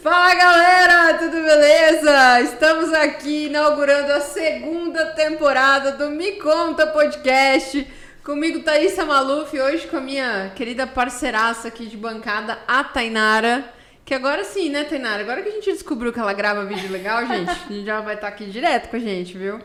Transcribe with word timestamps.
Fala 0.00 0.34
galera, 0.36 1.18
tudo 1.18 1.32
beleza? 1.32 2.40
Estamos 2.42 2.92
aqui 2.92 3.46
inaugurando 3.46 4.12
a 4.12 4.20
segunda 4.20 5.06
temporada 5.06 5.90
do 5.92 6.10
Me 6.10 6.32
Conta 6.34 6.86
Podcast. 6.86 7.84
Comigo 8.22 8.60
Thaisa 8.60 9.04
Maluf, 9.04 9.58
hoje 9.58 9.88
com 9.88 9.96
a 9.96 10.00
minha 10.00 10.52
querida 10.54 10.86
parceiraça 10.86 11.66
aqui 11.66 11.86
de 11.86 11.96
bancada, 11.96 12.60
a 12.68 12.84
Tainara. 12.84 13.64
Que 14.04 14.14
agora 14.14 14.44
sim, 14.44 14.68
né, 14.70 14.84
Tainara? 14.84 15.22
Agora 15.22 15.42
que 15.42 15.48
a 15.48 15.52
gente 15.52 15.72
descobriu 15.72 16.12
que 16.12 16.20
ela 16.20 16.32
grava 16.32 16.64
vídeo 16.64 16.92
legal, 16.92 17.26
gente, 17.26 17.50
a 17.50 17.54
gente 17.54 17.84
já 17.84 18.00
vai 18.00 18.14
estar 18.14 18.28
aqui 18.28 18.44
direto 18.44 18.88
com 18.88 18.94
a 18.94 19.00
gente, 19.00 19.36
viu? 19.36 19.60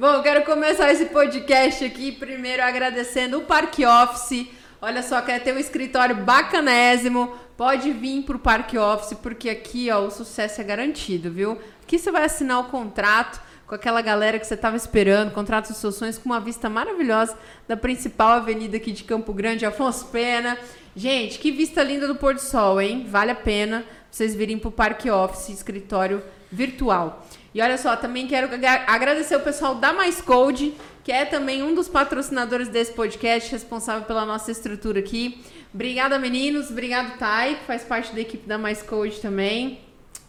Bom, 0.00 0.22
quero 0.22 0.46
começar 0.46 0.90
esse 0.90 1.04
podcast 1.04 1.84
aqui 1.84 2.10
primeiro 2.10 2.62
agradecendo 2.62 3.36
o 3.36 3.42
Parque 3.42 3.84
Office. 3.84 4.46
Olha 4.80 5.02
só, 5.02 5.20
quer 5.20 5.42
ter 5.42 5.54
um 5.54 5.58
escritório 5.58 6.16
bacanésimo, 6.16 7.36
pode 7.54 7.90
vir 7.90 8.22
pro 8.22 8.38
Parque 8.38 8.78
Office, 8.78 9.12
porque 9.18 9.50
aqui, 9.50 9.90
ó, 9.90 10.06
o 10.06 10.10
sucesso 10.10 10.58
é 10.58 10.64
garantido, 10.64 11.30
viu? 11.30 11.58
Aqui 11.82 11.98
você 11.98 12.10
vai 12.10 12.24
assinar 12.24 12.60
o 12.60 12.70
contrato 12.70 13.42
com 13.66 13.74
aquela 13.74 14.00
galera 14.00 14.38
que 14.38 14.46
você 14.46 14.54
estava 14.54 14.74
esperando, 14.74 15.32
contrato 15.32 15.68
dos 15.68 15.76
seus 15.76 16.16
com 16.16 16.30
uma 16.30 16.40
vista 16.40 16.70
maravilhosa 16.70 17.36
da 17.68 17.76
principal 17.76 18.30
avenida 18.30 18.78
aqui 18.78 18.92
de 18.92 19.04
Campo 19.04 19.34
Grande, 19.34 19.66
Afonso 19.66 20.06
Pena. 20.06 20.56
Gente, 20.96 21.38
que 21.38 21.52
vista 21.52 21.82
linda 21.82 22.08
do 22.08 22.14
pôr 22.14 22.32
do 22.32 22.40
sol, 22.40 22.80
hein? 22.80 23.04
Vale 23.06 23.32
a 23.32 23.34
pena 23.34 23.84
vocês 24.10 24.34
virem 24.34 24.58
pro 24.58 24.70
Parque 24.70 25.10
Office, 25.10 25.50
escritório 25.50 26.22
virtual. 26.50 27.22
E 27.54 27.60
olha 27.60 27.76
só, 27.76 27.96
também 27.96 28.26
quero 28.26 28.48
agradecer 28.86 29.34
o 29.36 29.40
pessoal 29.40 29.74
da 29.74 29.92
Mais 29.92 30.20
Code, 30.20 30.74
que 31.02 31.10
é 31.10 31.24
também 31.24 31.62
um 31.62 31.74
dos 31.74 31.88
patrocinadores 31.88 32.68
desse 32.68 32.92
podcast, 32.92 33.50
responsável 33.50 34.04
pela 34.04 34.24
nossa 34.24 34.52
estrutura 34.52 35.00
aqui. 35.00 35.42
Obrigada, 35.74 36.18
meninos. 36.18 36.70
Obrigado, 36.70 37.18
Thay, 37.18 37.56
que 37.56 37.64
faz 37.64 37.82
parte 37.82 38.14
da 38.14 38.20
equipe 38.20 38.46
da 38.46 38.56
Mais 38.56 38.82
Code 38.82 39.20
também. 39.20 39.80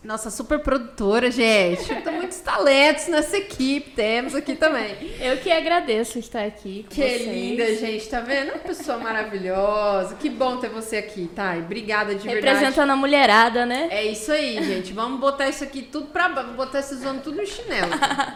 Nossa 0.03 0.31
super 0.31 0.57
produtora, 0.59 1.29
gente. 1.29 1.93
Tem 2.01 2.13
muitos 2.13 2.39
talentos 2.39 3.07
nessa 3.07 3.37
equipe, 3.37 3.91
temos 3.91 4.33
aqui 4.33 4.55
também. 4.55 4.95
Eu 5.19 5.37
que 5.37 5.51
agradeço 5.51 6.17
estar 6.17 6.43
aqui 6.43 6.81
com 6.83 6.89
que 6.89 7.01
vocês. 7.03 7.27
linda, 7.27 7.75
gente, 7.75 8.09
tá 8.09 8.19
vendo? 8.19 8.49
Uma 8.49 8.57
pessoa 8.57 8.97
maravilhosa. 8.97 10.15
Que 10.15 10.27
bom 10.27 10.57
ter 10.57 10.69
você 10.69 10.97
aqui, 10.97 11.29
Thay. 11.35 11.59
Obrigada 11.59 12.15
de 12.15 12.27
verdade. 12.27 12.47
Representando 12.47 12.89
a 12.89 12.95
mulherada, 12.95 13.63
né? 13.63 13.89
É 13.91 14.03
isso 14.03 14.31
aí, 14.31 14.63
gente. 14.63 14.91
Vamos 14.91 15.19
botar 15.19 15.47
isso 15.47 15.63
aqui 15.63 15.83
tudo 15.83 16.07
pra 16.07 16.27
Vamos 16.29 16.55
botar 16.55 16.79
esses 16.79 17.05
homens 17.05 17.23
tudo 17.23 17.37
no 17.37 17.45
chinelo, 17.45 17.91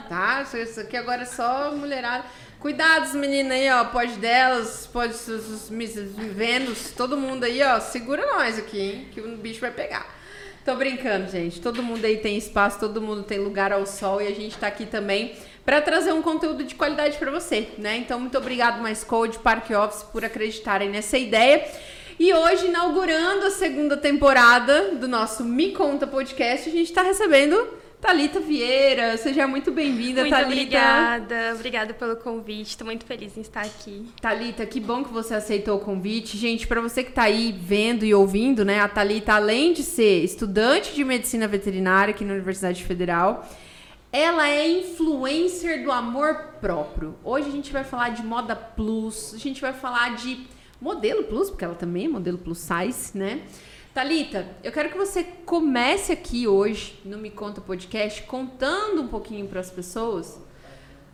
tá? 0.07 0.45
Isso 0.53 0.79
aqui 0.79 0.95
agora 0.95 1.23
é 1.23 1.25
só 1.25 1.71
mulherada. 1.71 2.25
Cuidados, 2.59 3.15
meninas 3.15 3.53
aí, 3.57 3.71
ó. 3.71 3.85
Pode 3.85 4.13
delas, 4.13 4.87
pode 4.93 5.13
os, 5.13 5.27
os, 5.27 5.69
os 5.69 6.15
Vênus, 6.31 6.91
todo 6.95 7.17
mundo 7.17 7.43
aí, 7.43 7.63
ó. 7.63 7.79
Segura 7.79 8.23
nós 8.35 8.59
aqui, 8.59 8.79
hein? 8.79 9.07
Que 9.11 9.19
o 9.19 9.35
bicho 9.37 9.61
vai 9.61 9.71
pegar. 9.71 10.24
Tô 10.65 10.73
brincando, 10.73 11.29
gente. 11.29 11.61
Todo 11.61 11.83
mundo 11.83 12.03
aí 12.03 12.17
tem 12.17 12.35
espaço, 12.35 12.79
todo 12.79 12.99
mundo 12.99 13.21
tem 13.21 13.37
lugar 13.37 13.71
ao 13.71 13.85
sol 13.85 14.19
e 14.19 14.25
a 14.25 14.33
gente 14.33 14.57
tá 14.57 14.65
aqui 14.65 14.87
também 14.87 15.35
para 15.63 15.79
trazer 15.79 16.11
um 16.11 16.23
conteúdo 16.23 16.63
de 16.63 16.73
qualidade 16.73 17.19
para 17.19 17.29
você, 17.29 17.69
né? 17.77 17.97
Então, 17.97 18.19
muito 18.19 18.35
obrigado, 18.35 18.81
Mais 18.81 19.03
Code, 19.03 19.37
Park 19.37 19.69
Office, 19.69 20.01
por 20.01 20.25
acreditarem 20.25 20.89
nessa 20.89 21.19
ideia. 21.19 21.63
E 22.19 22.33
hoje, 22.33 22.65
inaugurando 22.65 23.45
a 23.45 23.51
segunda 23.51 23.95
temporada 23.95 24.95
do 24.95 25.07
nosso 25.07 25.43
Me 25.43 25.71
Conta 25.71 26.07
Podcast, 26.07 26.67
a 26.67 26.71
gente 26.71 26.91
tá 26.91 27.03
recebendo 27.03 27.67
Talita 28.01 28.39
Vieira, 28.39 29.17
seja 29.17 29.47
muito 29.47 29.71
bem-vinda, 29.71 30.21
muito 30.21 30.33
Talita. 30.33 30.51
Obrigada, 30.51 31.53
obrigada 31.55 31.93
pelo 31.93 32.15
convite. 32.17 32.69
Estou 32.69 32.85
muito 32.85 33.05
feliz 33.05 33.35
em 33.35 33.41
estar 33.41 33.61
aqui. 33.61 34.05
Talita, 34.21 34.65
que 34.65 34.79
bom 34.79 35.03
que 35.03 35.11
você 35.11 35.33
aceitou 35.33 35.77
o 35.77 35.79
convite. 35.79 36.37
Gente, 36.37 36.67
para 36.67 36.81
você 36.81 37.03
que 37.03 37.09
está 37.09 37.23
aí 37.23 37.51
vendo 37.51 38.05
e 38.05 38.13
ouvindo, 38.13 38.63
né, 38.63 38.79
a 38.79 38.87
Talita, 38.87 39.33
além 39.33 39.73
de 39.73 39.83
ser 39.83 40.23
estudante 40.23 40.93
de 40.93 41.03
medicina 41.03 41.47
veterinária 41.47 42.13
aqui 42.13 42.23
na 42.23 42.33
Universidade 42.33 42.83
Federal, 42.83 43.47
ela 44.11 44.47
é 44.47 44.69
influencer 44.69 45.83
do 45.83 45.91
amor 45.91 46.55
próprio. 46.61 47.15
Hoje 47.23 47.49
a 47.49 47.51
gente 47.51 47.73
vai 47.73 47.83
falar 47.83 48.09
de 48.09 48.23
moda 48.23 48.55
plus, 48.55 49.33
a 49.33 49.37
gente 49.37 49.59
vai 49.59 49.73
falar 49.73 50.15
de 50.15 50.45
modelo 50.79 51.23
plus, 51.23 51.49
porque 51.49 51.65
ela 51.65 51.75
também 51.75 52.05
é 52.05 52.07
modelo 52.07 52.37
plus 52.37 52.59
size, 52.59 53.17
né? 53.17 53.41
Talita, 53.95 54.45
eu 54.61 54.73
quero 54.73 54.89
que 54.89 54.97
você 54.97 55.23
comece 55.45 56.11
aqui 56.11 56.49
hoje 56.49 56.99
no 57.05 57.17
Me 57.17 57.29
Conta 57.29 57.61
Podcast 57.61 58.23
contando 58.23 59.01
um 59.01 59.07
pouquinho 59.07 59.47
para 59.47 59.61
as 59.61 59.71
pessoas 59.71 60.37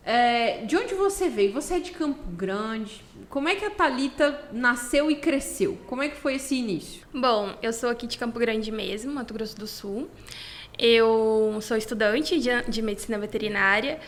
é, 0.04 0.66
de 0.66 0.76
onde 0.76 0.96
você 0.96 1.30
veio. 1.30 1.54
Você 1.54 1.76
é 1.76 1.80
de 1.80 1.92
Campo 1.92 2.28
Grande. 2.32 3.04
Como 3.30 3.48
é 3.48 3.54
que 3.54 3.64
a 3.64 3.70
Talita 3.70 4.50
nasceu 4.52 5.12
e 5.12 5.16
cresceu? 5.18 5.78
Como 5.86 6.02
é 6.02 6.10
que 6.10 6.16
foi 6.16 6.38
esse 6.38 6.56
início? 6.56 7.06
Bom, 7.14 7.56
eu 7.62 7.72
sou 7.72 7.88
aqui 7.88 8.08
de 8.08 8.18
Campo 8.18 8.40
Grande 8.40 8.72
mesmo, 8.72 9.14
Mato 9.14 9.32
Grosso 9.32 9.56
do 9.56 9.68
Sul. 9.68 10.10
Eu 10.76 11.60
sou 11.62 11.78
estudante 11.78 12.40
de, 12.40 12.50
de 12.68 12.82
medicina 12.82 13.20
veterinária 13.20 14.00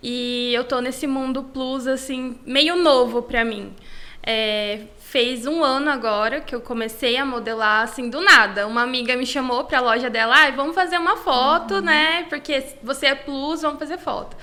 e 0.00 0.54
eu 0.54 0.62
tô 0.62 0.80
nesse 0.80 1.04
mundo 1.04 1.42
plus 1.42 1.88
assim 1.88 2.38
meio 2.46 2.76
novo 2.76 3.22
para 3.22 3.44
mim. 3.44 3.74
É, 4.22 4.82
fez 5.10 5.44
um 5.44 5.64
ano 5.64 5.90
agora 5.90 6.40
que 6.40 6.54
eu 6.54 6.60
comecei 6.60 7.16
a 7.16 7.26
modelar 7.26 7.82
assim 7.82 8.08
do 8.08 8.20
nada. 8.20 8.64
Uma 8.68 8.82
amiga 8.82 9.16
me 9.16 9.26
chamou 9.26 9.64
para 9.64 9.78
a 9.78 9.80
loja 9.80 10.08
dela, 10.08 10.36
ah, 10.36 10.50
vamos 10.52 10.72
fazer 10.72 10.98
uma 10.98 11.16
foto, 11.16 11.74
uhum. 11.74 11.80
né? 11.80 12.26
Porque 12.28 12.62
você 12.80 13.06
é 13.06 13.14
plus, 13.16 13.62
vamos 13.62 13.80
fazer 13.80 13.98
foto. 13.98 14.36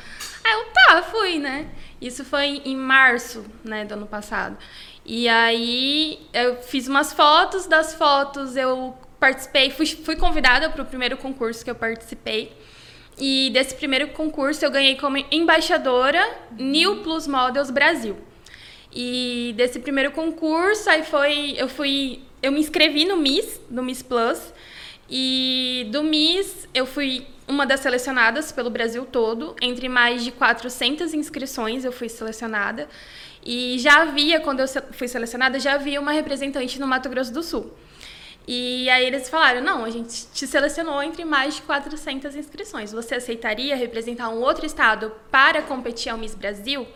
Aí 0.43 0.51
eu 0.51 0.65
tá, 0.73 1.03
fui, 1.03 1.39
né? 1.39 1.69
Isso 2.01 2.25
foi 2.25 2.61
em 2.65 2.75
março, 2.75 3.45
né, 3.63 3.85
do 3.85 3.93
ano 3.93 4.07
passado. 4.07 4.57
E 5.05 5.29
aí 5.29 6.27
eu 6.33 6.57
fiz 6.61 6.89
umas 6.89 7.13
fotos, 7.13 7.65
das 7.65 7.95
fotos 7.95 8.57
eu 8.57 8.93
participei, 9.21 9.71
fui, 9.71 9.85
fui 9.85 10.17
convidada 10.17 10.69
para 10.69 10.81
o 10.81 10.85
primeiro 10.85 11.15
concurso 11.15 11.63
que 11.63 11.71
eu 11.71 11.75
participei. 11.75 12.51
E 13.17 13.49
desse 13.53 13.73
primeiro 13.73 14.09
concurso 14.09 14.65
eu 14.65 14.69
ganhei 14.69 14.97
como 14.97 15.15
embaixadora 15.31 16.21
New 16.51 17.03
Plus 17.03 17.25
Models 17.25 17.71
Brasil. 17.71 18.17
E 18.91 19.53
desse 19.57 19.79
primeiro 19.79 20.11
concurso, 20.11 20.89
aí 20.89 21.03
foi, 21.03 21.55
eu 21.57 21.67
fui, 21.67 22.21
eu 22.41 22.51
me 22.51 22.59
inscrevi 22.59 23.05
no 23.05 23.17
Miss, 23.17 23.59
no 23.69 23.83
Miss 23.83 24.01
Plus, 24.01 24.53
e 25.09 25.87
do 25.91 26.03
Miss 26.03 26.67
eu 26.73 26.85
fui 26.85 27.27
uma 27.47 27.65
das 27.65 27.79
selecionadas 27.79 28.51
pelo 28.51 28.69
Brasil 28.69 29.05
todo, 29.05 29.55
entre 29.61 29.87
mais 29.87 30.23
de 30.23 30.31
400 30.31 31.13
inscrições 31.13 31.85
eu 31.85 31.91
fui 31.91 32.09
selecionada. 32.09 32.89
E 33.45 33.79
já 33.79 34.01
havia, 34.01 34.41
quando 34.41 34.59
eu 34.59 34.67
fui 34.91 35.07
selecionada, 35.07 35.59
já 35.59 35.75
havia 35.75 36.01
uma 36.01 36.11
representante 36.11 36.79
no 36.79 36.85
Mato 36.85 37.07
Grosso 37.07 37.31
do 37.31 37.41
Sul. 37.41 37.71
E 38.45 38.89
aí 38.89 39.05
eles 39.05 39.29
falaram: 39.29 39.61
não, 39.61 39.85
a 39.85 39.89
gente 39.89 40.27
te 40.33 40.47
selecionou 40.47 41.01
entre 41.03 41.23
mais 41.23 41.55
de 41.55 41.61
400 41.61 42.35
inscrições. 42.35 42.91
Você 42.91 43.15
aceitaria 43.15 43.75
representar 43.75 44.29
um 44.29 44.41
outro 44.41 44.65
estado 44.65 45.13
para 45.31 45.61
competir 45.61 46.11
ao 46.11 46.17
Miss 46.17 46.35
Brasil? 46.35 46.87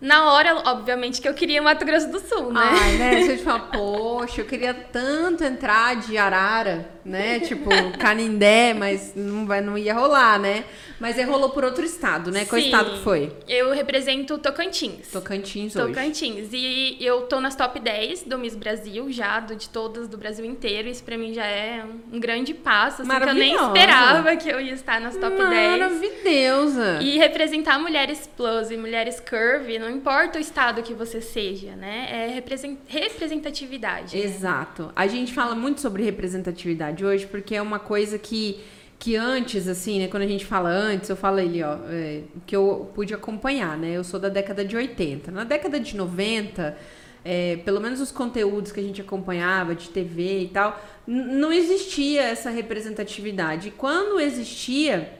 Na 0.00 0.32
hora, 0.32 0.62
obviamente, 0.66 1.20
que 1.20 1.28
eu 1.28 1.32
queria 1.32 1.62
Mato 1.62 1.84
Grosso 1.84 2.10
do 2.10 2.20
Sul, 2.20 2.52
né? 2.52 2.60
Ai, 2.62 2.92
né? 2.96 3.22
Você 3.24 3.38
fala, 3.38 3.60
poxa, 3.60 4.42
eu 4.42 4.44
queria 4.44 4.74
tanto 4.74 5.42
entrar 5.42 5.96
de 5.96 6.18
Arara, 6.18 6.88
né? 7.04 7.40
Tipo, 7.40 7.70
Canindé, 7.98 8.74
mas 8.74 9.12
não, 9.14 9.46
vai, 9.46 9.60
não 9.60 9.78
ia 9.78 9.94
rolar, 9.94 10.38
né? 10.38 10.64
Mas 10.98 11.22
rolou 11.24 11.50
por 11.50 11.64
outro 11.64 11.84
estado, 11.84 12.30
né? 12.30 12.44
Qual 12.46 12.60
Sim, 12.60 12.66
estado 12.66 12.90
que 12.92 12.98
foi? 13.00 13.32
Eu 13.46 13.72
represento 13.72 14.38
Tocantins. 14.38 15.10
Tocantins 15.12 15.76
hoje. 15.76 15.88
Tocantins. 15.88 16.48
E 16.52 16.96
eu 17.00 17.22
tô 17.22 17.40
nas 17.40 17.54
top 17.54 17.78
10 17.78 18.22
do 18.22 18.38
Miss 18.38 18.54
Brasil 18.54 19.10
já, 19.12 19.40
de 19.40 19.68
todas 19.68 20.08
do 20.08 20.16
Brasil 20.16 20.44
inteiro. 20.44 20.88
Isso 20.88 21.04
pra 21.04 21.18
mim 21.18 21.34
já 21.34 21.44
é 21.44 21.84
um 22.12 22.18
grande 22.18 22.54
passo, 22.54 23.02
assim, 23.02 23.10
que 23.10 23.28
eu 23.28 23.34
nem 23.34 23.54
esperava 23.54 24.36
que 24.36 24.48
eu 24.48 24.60
ia 24.60 24.72
estar 24.72 25.00
nas 25.00 25.16
top 25.16 25.36
10. 25.36 25.46
Maravilhosa! 25.46 26.98
E 27.02 27.18
representar 27.18 27.78
mulheres 27.78 28.28
plus 28.36 28.70
e 28.70 28.76
mulheres 28.76 29.20
curvy, 29.20 29.78
não 29.86 29.96
importa 29.96 30.38
o 30.38 30.40
estado 30.40 30.82
que 30.82 30.92
você 30.92 31.20
seja, 31.20 31.76
né? 31.76 32.08
É 32.10 32.42
representatividade. 32.88 34.18
Exato. 34.18 34.84
Né? 34.84 34.92
A 34.96 35.06
gente 35.06 35.32
fala 35.32 35.54
muito 35.54 35.80
sobre 35.80 36.02
representatividade 36.02 37.04
hoje 37.04 37.24
porque 37.26 37.54
é 37.54 37.62
uma 37.62 37.78
coisa 37.78 38.18
que 38.18 38.60
que 38.98 39.14
antes, 39.14 39.68
assim, 39.68 39.98
né? 39.98 40.08
Quando 40.08 40.22
a 40.22 40.26
gente 40.26 40.46
fala 40.46 40.70
antes, 40.70 41.10
eu 41.10 41.16
falo 41.16 41.38
ali, 41.38 41.62
ó, 41.62 41.76
é, 41.90 42.22
que 42.46 42.56
eu 42.56 42.90
pude 42.94 43.12
acompanhar, 43.12 43.76
né? 43.76 43.90
Eu 43.92 44.02
sou 44.02 44.18
da 44.18 44.30
década 44.30 44.64
de 44.64 44.74
80. 44.74 45.30
Na 45.30 45.44
década 45.44 45.78
de 45.78 45.94
90, 45.94 46.76
é, 47.22 47.56
pelo 47.58 47.78
menos 47.78 48.00
os 48.00 48.10
conteúdos 48.10 48.72
que 48.72 48.80
a 48.80 48.82
gente 48.82 49.00
acompanhava 49.02 49.74
de 49.74 49.90
TV 49.90 50.44
e 50.44 50.48
tal, 50.48 50.82
não 51.06 51.52
existia 51.52 52.22
essa 52.22 52.48
representatividade. 52.48 53.68
E 53.68 53.70
quando 53.70 54.18
existia, 54.18 55.12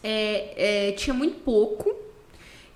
é, 0.00 0.88
é, 0.88 0.92
tinha 0.92 1.12
muito 1.12 1.40
pouco. 1.40 2.07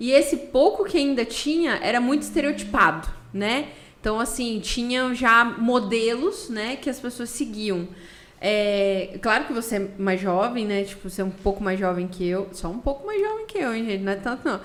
E 0.03 0.11
esse 0.11 0.35
pouco 0.35 0.83
que 0.83 0.97
ainda 0.97 1.23
tinha 1.23 1.79
era 1.81 2.01
muito 2.01 2.23
estereotipado, 2.23 3.07
né? 3.33 3.69
Então, 4.01 4.19
assim, 4.19 4.59
tinham 4.59 5.15
já 5.15 5.45
modelos, 5.45 6.49
né, 6.49 6.75
que 6.75 6.89
as 6.89 6.99
pessoas 6.99 7.29
seguiam. 7.29 7.87
É, 8.41 9.17
claro 9.21 9.45
que 9.45 9.53
você 9.53 9.77
é 9.77 9.87
mais 9.97 10.19
jovem, 10.19 10.65
né? 10.65 10.83
Tipo, 10.83 11.09
você 11.09 11.21
é 11.21 11.23
um 11.23 11.29
pouco 11.29 11.63
mais 11.63 11.79
jovem 11.79 12.05
que 12.05 12.27
eu. 12.27 12.49
Só 12.51 12.67
um 12.67 12.79
pouco 12.79 13.07
mais 13.07 13.21
jovem 13.21 13.45
que 13.45 13.57
eu, 13.57 13.73
hein, 13.73 13.85
gente? 13.85 14.03
Não 14.03 14.11
é 14.11 14.17
tanto, 14.17 14.45
não. 14.45 14.59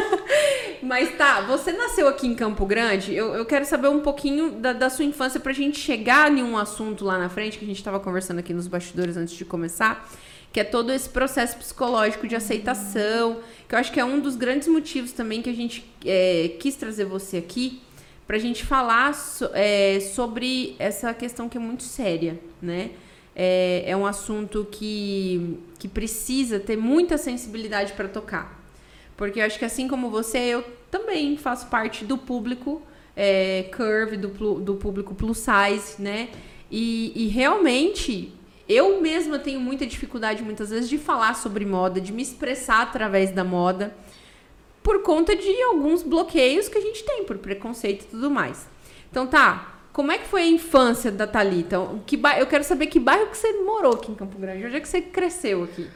Mas 0.82 1.14
tá, 1.18 1.42
você 1.42 1.70
nasceu 1.70 2.08
aqui 2.08 2.26
em 2.26 2.34
Campo 2.34 2.64
Grande. 2.64 3.14
Eu, 3.14 3.34
eu 3.34 3.44
quero 3.44 3.66
saber 3.66 3.88
um 3.88 4.00
pouquinho 4.00 4.52
da, 4.52 4.72
da 4.72 4.88
sua 4.88 5.04
infância 5.04 5.38
pra 5.38 5.52
gente 5.52 5.78
chegar 5.78 6.32
em 6.32 6.42
um 6.42 6.56
assunto 6.56 7.04
lá 7.04 7.18
na 7.18 7.28
frente, 7.28 7.58
que 7.58 7.66
a 7.66 7.68
gente 7.68 7.84
tava 7.84 8.00
conversando 8.00 8.38
aqui 8.38 8.54
nos 8.54 8.66
bastidores 8.66 9.18
antes 9.18 9.34
de 9.34 9.44
começar, 9.44 10.10
que 10.54 10.60
é 10.60 10.64
todo 10.64 10.92
esse 10.92 11.08
processo 11.08 11.56
psicológico 11.56 12.28
de 12.28 12.36
aceitação, 12.36 13.40
que 13.68 13.74
eu 13.74 13.78
acho 13.80 13.90
que 13.90 13.98
é 13.98 14.04
um 14.04 14.20
dos 14.20 14.36
grandes 14.36 14.68
motivos 14.68 15.10
também 15.10 15.42
que 15.42 15.50
a 15.50 15.52
gente 15.52 15.84
é, 16.06 16.54
quis 16.60 16.76
trazer 16.76 17.06
você 17.06 17.38
aqui, 17.38 17.82
pra 18.24 18.38
gente 18.38 18.64
falar 18.64 19.12
so, 19.14 19.50
é, 19.52 19.98
sobre 19.98 20.76
essa 20.78 21.12
questão 21.12 21.48
que 21.48 21.56
é 21.56 21.60
muito 21.60 21.82
séria, 21.82 22.38
né? 22.62 22.92
É, 23.34 23.82
é 23.84 23.96
um 23.96 24.06
assunto 24.06 24.64
que, 24.70 25.58
que 25.76 25.88
precisa 25.88 26.60
ter 26.60 26.76
muita 26.76 27.18
sensibilidade 27.18 27.92
para 27.94 28.06
tocar. 28.06 28.64
Porque 29.16 29.40
eu 29.40 29.44
acho 29.44 29.58
que 29.58 29.64
assim 29.64 29.88
como 29.88 30.08
você, 30.08 30.38
eu 30.38 30.64
também 30.88 31.36
faço 31.36 31.66
parte 31.66 32.04
do 32.04 32.16
público 32.16 32.80
é, 33.16 33.68
curve, 33.76 34.16
do, 34.16 34.28
do 34.60 34.76
público 34.76 35.16
plus 35.16 35.38
size, 35.38 36.00
né? 36.00 36.28
E, 36.70 37.12
e 37.16 37.26
realmente 37.26 38.32
eu 38.68 39.00
mesma 39.00 39.38
tenho 39.38 39.60
muita 39.60 39.86
dificuldade 39.86 40.42
muitas 40.42 40.70
vezes 40.70 40.88
de 40.88 40.98
falar 40.98 41.34
sobre 41.34 41.64
moda, 41.64 42.00
de 42.00 42.12
me 42.12 42.22
expressar 42.22 42.82
através 42.82 43.30
da 43.30 43.44
moda, 43.44 43.94
por 44.82 45.02
conta 45.02 45.34
de 45.34 45.62
alguns 45.62 46.02
bloqueios 46.02 46.68
que 46.68 46.78
a 46.78 46.80
gente 46.80 47.02
tem, 47.04 47.24
por 47.24 47.38
preconceito 47.38 48.02
e 48.02 48.06
tudo 48.08 48.30
mais. 48.30 48.68
Então 49.10 49.26
tá, 49.26 49.80
como 49.92 50.10
é 50.10 50.18
que 50.18 50.26
foi 50.26 50.42
a 50.42 50.46
infância 50.46 51.10
da 51.12 51.26
Thalita? 51.26 51.78
Que 52.04 52.16
ba... 52.16 52.38
Eu 52.38 52.46
quero 52.46 52.64
saber 52.64 52.88
que 52.88 52.98
bairro 52.98 53.28
que 53.28 53.36
você 53.36 53.52
morou 53.62 53.94
aqui 53.94 54.10
em 54.10 54.14
Campo 54.14 54.38
Grande, 54.38 54.66
onde 54.66 54.76
é 54.76 54.80
que 54.80 54.88
você 54.88 55.00
cresceu 55.00 55.64
aqui? 55.64 55.88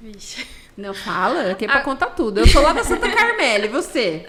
Vixe. 0.00 0.46
Não, 0.76 0.94
fala, 0.94 1.50
aqui 1.50 1.64
é 1.64 1.68
pra 1.68 1.80
ah. 1.80 1.82
contar 1.82 2.06
tudo. 2.06 2.40
Eu 2.40 2.46
sou 2.46 2.62
lá 2.62 2.72
da 2.72 2.82
Santa 2.82 3.10
Carmélia, 3.10 3.66
e 3.66 3.68
você? 3.68 4.24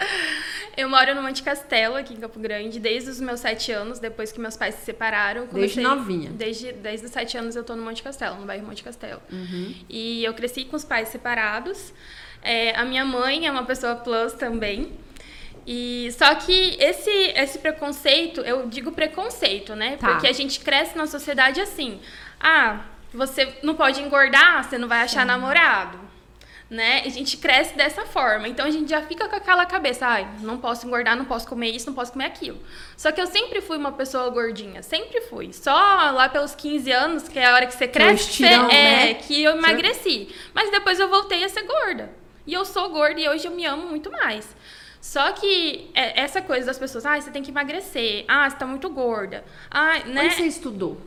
Eu 0.76 0.90
moro 0.90 1.14
no 1.14 1.22
Monte 1.22 1.44
Castelo, 1.44 1.96
aqui 1.96 2.14
em 2.14 2.18
Campo 2.18 2.40
Grande, 2.40 2.80
desde 2.80 3.10
os 3.10 3.22
meus 3.22 3.40
sete 3.40 3.72
anos, 3.72 4.00
depois 4.00 4.32
que 4.32 4.40
meus 4.40 4.58
pais 4.58 4.76
se 4.76 4.86
separaram. 4.86 5.46
Comecei, 5.48 5.82
desde 5.82 5.82
novinha? 5.82 6.32
Desde, 6.32 6.72
desde 6.72 7.06
os 7.06 7.12
sete 7.12 7.38
anos 7.38 7.56
eu 7.56 7.64
tô 7.64 7.76
no 7.76 7.84
Monte 7.84 8.02
Castelo, 8.02 8.38
no 8.38 8.46
bairro 8.46 8.66
Monte 8.66 8.84
Castelo. 8.84 9.22
Uhum. 9.32 9.76
E 9.88 10.24
eu 10.24 10.34
cresci 10.34 10.66
com 10.66 10.76
os 10.76 10.84
pais 10.84 11.10
separados. 11.10 11.94
É, 12.42 12.76
a 12.76 12.84
minha 12.84 13.06
mãe 13.06 13.46
é 13.46 13.52
uma 13.52 13.66
pessoa 13.66 13.96
plus 13.96 14.34
também. 14.34 14.92
E 15.66 16.10
só 16.18 16.34
que 16.36 16.76
esse 16.80 17.10
esse 17.10 17.60
preconceito, 17.60 18.42
eu 18.42 18.68
digo 18.68 18.92
preconceito, 18.92 19.76
né? 19.76 19.96
Tá. 19.98 20.08
Porque 20.10 20.28
a 20.28 20.34
gente 20.34 20.60
cresce 20.60 20.98
na 20.98 21.06
sociedade 21.06 21.62
assim. 21.62 22.02
Ah, 22.40 22.82
você 23.14 23.54
não 23.62 23.76
pode 23.76 24.02
engordar, 24.02 24.64
você 24.64 24.78
não 24.78 24.88
vai 24.88 25.04
achar 25.04 25.26
namorado 25.26 26.13
né? 26.74 27.04
A 27.06 27.10
gente 27.10 27.38
cresce 27.38 27.76
dessa 27.76 28.06
forma. 28.06 28.48
Então 28.48 28.66
a 28.66 28.72
gente 28.72 28.90
já 28.90 29.02
fica 29.04 29.30
com 29.30 29.36
aquela 29.36 29.66
cabeça, 29.66 30.08
ai, 30.08 30.28
não 30.42 30.58
posso 30.58 30.86
engordar, 30.88 31.16
não 31.16 31.26
posso 31.26 31.48
comer 31.48 31.70
isso, 31.70 31.86
não 31.86 31.94
posso 31.94 32.12
comer 32.12 32.26
aquilo. 32.26 32.60
Só 32.98 33.12
que 33.12 33.22
eu 33.22 33.28
sempre 33.28 33.62
fui 33.62 33.78
uma 33.78 33.92
pessoa 33.92 34.30
gordinha, 34.30 34.82
sempre 34.82 35.22
fui. 35.22 35.54
Só 35.54 35.72
lá 35.72 36.28
pelos 36.28 36.56
15 36.56 36.92
anos, 36.92 37.28
que 37.30 37.38
é 37.38 37.46
a 37.46 37.54
hora 37.54 37.68
que 37.68 37.74
você 37.74 37.88
cresce, 37.88 38.26
que, 38.26 38.32
estirão, 38.32 38.66
você, 38.66 38.76
é, 38.76 39.06
né? 39.06 39.14
que 39.14 39.44
eu 39.44 39.56
emagreci. 39.56 40.34
Mas 40.54 40.72
depois 40.72 41.00
eu 41.00 41.08
voltei 41.08 41.44
a 41.44 41.50
ser 41.50 41.64
gorda. 41.64 42.12
E 42.46 42.54
eu 42.54 42.66
sou 42.66 42.90
gorda 42.90 43.22
e 43.22 43.30
hoje 43.30 43.48
eu 43.48 43.52
me 43.52 43.66
amo 43.66 43.88
muito 43.88 44.12
mais. 44.12 44.54
Só 45.00 45.32
que 45.34 45.92
é, 45.94 46.22
essa 46.22 46.42
coisa 46.42 46.66
das 46.66 46.80
pessoas, 46.80 47.06
ah, 47.06 47.20
você 47.20 47.30
tem 47.30 47.44
que 47.44 47.52
emagrecer, 47.52 48.26
ah, 48.28 48.50
você 48.50 48.56
tá 48.56 48.66
muito 48.66 48.90
gorda. 48.90 49.46
Ah, 49.70 50.00
né? 50.00 50.26
Onde 50.26 50.36
você 50.36 50.44
estudou? 50.44 50.98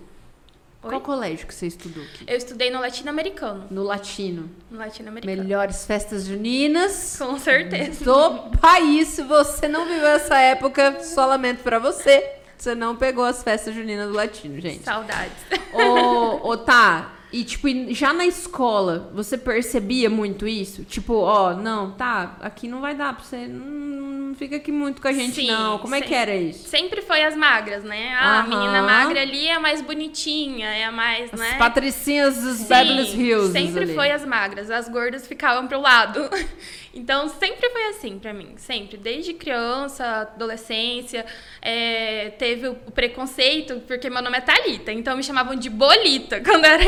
Oi? 0.86 0.90
Qual 0.90 1.00
colégio 1.00 1.46
que 1.46 1.54
você 1.54 1.66
estudou 1.66 2.02
aqui? 2.02 2.24
Eu 2.26 2.36
estudei 2.36 2.70
no 2.70 2.80
latino-americano. 2.80 3.66
No 3.70 3.82
latino. 3.82 4.50
No 4.70 4.78
latino-americano. 4.78 5.42
Melhores 5.42 5.84
festas 5.84 6.24
juninas. 6.24 7.16
Com 7.18 7.38
certeza. 7.38 8.04
Do 8.04 8.50
país. 8.60 9.08
Se 9.08 9.22
você 9.22 9.68
não 9.68 9.86
viveu 9.86 10.08
essa 10.08 10.38
época, 10.38 11.02
só 11.02 11.26
lamento 11.26 11.62
pra 11.62 11.78
você. 11.78 12.32
Você 12.56 12.74
não 12.74 12.96
pegou 12.96 13.24
as 13.24 13.42
festas 13.42 13.74
juninas 13.74 14.08
do 14.08 14.14
latino, 14.14 14.60
gente. 14.60 14.82
Saudades. 14.82 15.36
Ô, 15.72 16.48
ô 16.48 16.56
tá, 16.56 17.15
e, 17.32 17.44
tipo, 17.44 17.68
já 17.92 18.12
na 18.12 18.24
escola, 18.24 19.10
você 19.12 19.36
percebia 19.36 20.08
muito 20.08 20.46
isso? 20.46 20.84
Tipo, 20.84 21.14
ó, 21.14 21.54
não, 21.54 21.90
tá, 21.90 22.36
aqui 22.40 22.68
não 22.68 22.80
vai 22.80 22.94
dar 22.94 23.14
pra 23.14 23.24
você. 23.24 23.46
Não, 23.46 24.34
fica 24.34 24.56
aqui 24.56 24.70
muito 24.70 25.02
com 25.02 25.08
a 25.08 25.12
gente, 25.12 25.34
Sim, 25.34 25.48
não. 25.48 25.78
Como 25.78 25.94
é 25.94 26.00
que 26.00 26.14
era 26.14 26.34
isso? 26.34 26.68
Sempre 26.68 27.02
foi 27.02 27.22
as 27.22 27.36
magras, 27.36 27.82
né? 27.82 28.14
Ah, 28.18 28.40
a 28.40 28.42
menina 28.44 28.82
magra 28.82 29.20
ali 29.20 29.48
é 29.48 29.54
a 29.54 29.60
mais 29.60 29.82
bonitinha, 29.82 30.68
é 30.68 30.84
a 30.84 30.92
mais, 30.92 31.32
as 31.32 31.40
né? 31.40 31.56
patricinhas 31.58 32.40
dos 32.42 32.58
Sim, 32.58 32.68
Beverly 32.68 33.02
Hills. 33.02 33.52
Sempre 33.52 33.82
ali. 33.84 33.94
foi 33.94 34.10
as 34.12 34.24
magras. 34.24 34.70
As 34.70 34.88
gordas 34.88 35.26
ficavam 35.26 35.66
pro 35.66 35.80
lado. 35.80 36.28
Então, 36.96 37.28
sempre 37.28 37.68
foi 37.68 37.88
assim 37.88 38.18
pra 38.18 38.32
mim. 38.32 38.54
Sempre. 38.56 38.96
Desde 38.96 39.34
criança, 39.34 40.22
adolescência. 40.22 41.26
É, 41.60 42.30
teve 42.38 42.68
o 42.68 42.74
preconceito, 42.74 43.82
porque 43.86 44.08
meu 44.08 44.22
nome 44.22 44.38
é 44.38 44.40
Thalita. 44.40 44.90
Então, 44.92 45.14
me 45.14 45.22
chamavam 45.22 45.54
de 45.54 45.68
Bolita, 45.68 46.40
quando 46.42 46.64
eu 46.64 46.70
era 46.70 46.82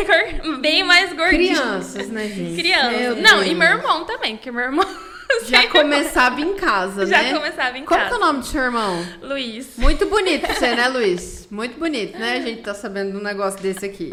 bem 0.60 0.82
mais 0.84 1.12
gordinha. 1.12 1.54
Crianças, 1.54 2.08
né, 2.08 2.28
gente? 2.28 2.56
Crianças. 2.56 3.22
Não, 3.22 3.42
e 3.42 3.54
meu 3.54 3.68
irmão 3.68 4.04
também, 4.04 4.36
porque 4.36 4.50
meu 4.50 4.64
irmão... 4.64 4.86
Já 5.46 5.68
começava 5.68 6.40
em 6.40 6.54
casa, 6.54 7.04
Já 7.06 7.22
né? 7.22 7.30
Já 7.30 7.36
começava 7.36 7.78
em 7.78 7.84
Como 7.84 8.00
casa. 8.00 8.10
Qual 8.10 8.20
é 8.20 8.22
o 8.22 8.26
nome 8.26 8.38
do 8.40 8.46
seu 8.46 8.62
irmão? 8.62 9.06
Luiz. 9.20 9.76
Muito 9.76 10.06
bonito 10.06 10.46
você, 10.46 10.74
né, 10.74 10.88
Luiz? 10.88 11.46
Muito 11.50 11.78
bonito, 11.78 12.18
né? 12.18 12.38
A 12.38 12.40
gente 12.40 12.62
tá 12.62 12.72
sabendo 12.72 13.12
de 13.12 13.18
um 13.18 13.22
negócio 13.22 13.60
desse 13.60 13.84
aqui. 13.84 14.10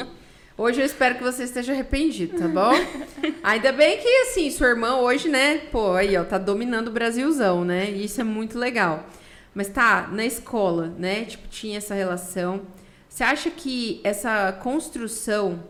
Hoje 0.57 0.81
eu 0.81 0.85
espero 0.85 1.15
que 1.15 1.23
você 1.23 1.43
esteja 1.43 1.73
arrependido, 1.73 2.37
tá 2.37 2.47
bom? 2.47 2.73
Ainda 3.43 3.71
bem 3.71 3.97
que, 3.97 4.07
assim, 4.23 4.49
sua 4.51 4.67
irmã 4.67 4.97
hoje, 4.97 5.27
né? 5.27 5.57
Pô, 5.71 5.93
aí, 5.93 6.15
ó, 6.15 6.23
tá 6.23 6.37
dominando 6.37 6.87
o 6.87 6.91
Brasilzão, 6.91 7.65
né? 7.65 7.91
E 7.91 8.05
isso 8.05 8.21
é 8.21 8.23
muito 8.23 8.57
legal. 8.57 9.05
Mas 9.53 9.67
tá, 9.67 10.09
na 10.11 10.25
escola, 10.25 10.93
né? 10.97 11.25
Tipo, 11.25 11.47
tinha 11.49 11.77
essa 11.77 11.93
relação. 11.93 12.61
Você 13.09 13.23
acha 13.23 13.49
que 13.49 13.99
essa 14.03 14.51
construção, 14.51 15.63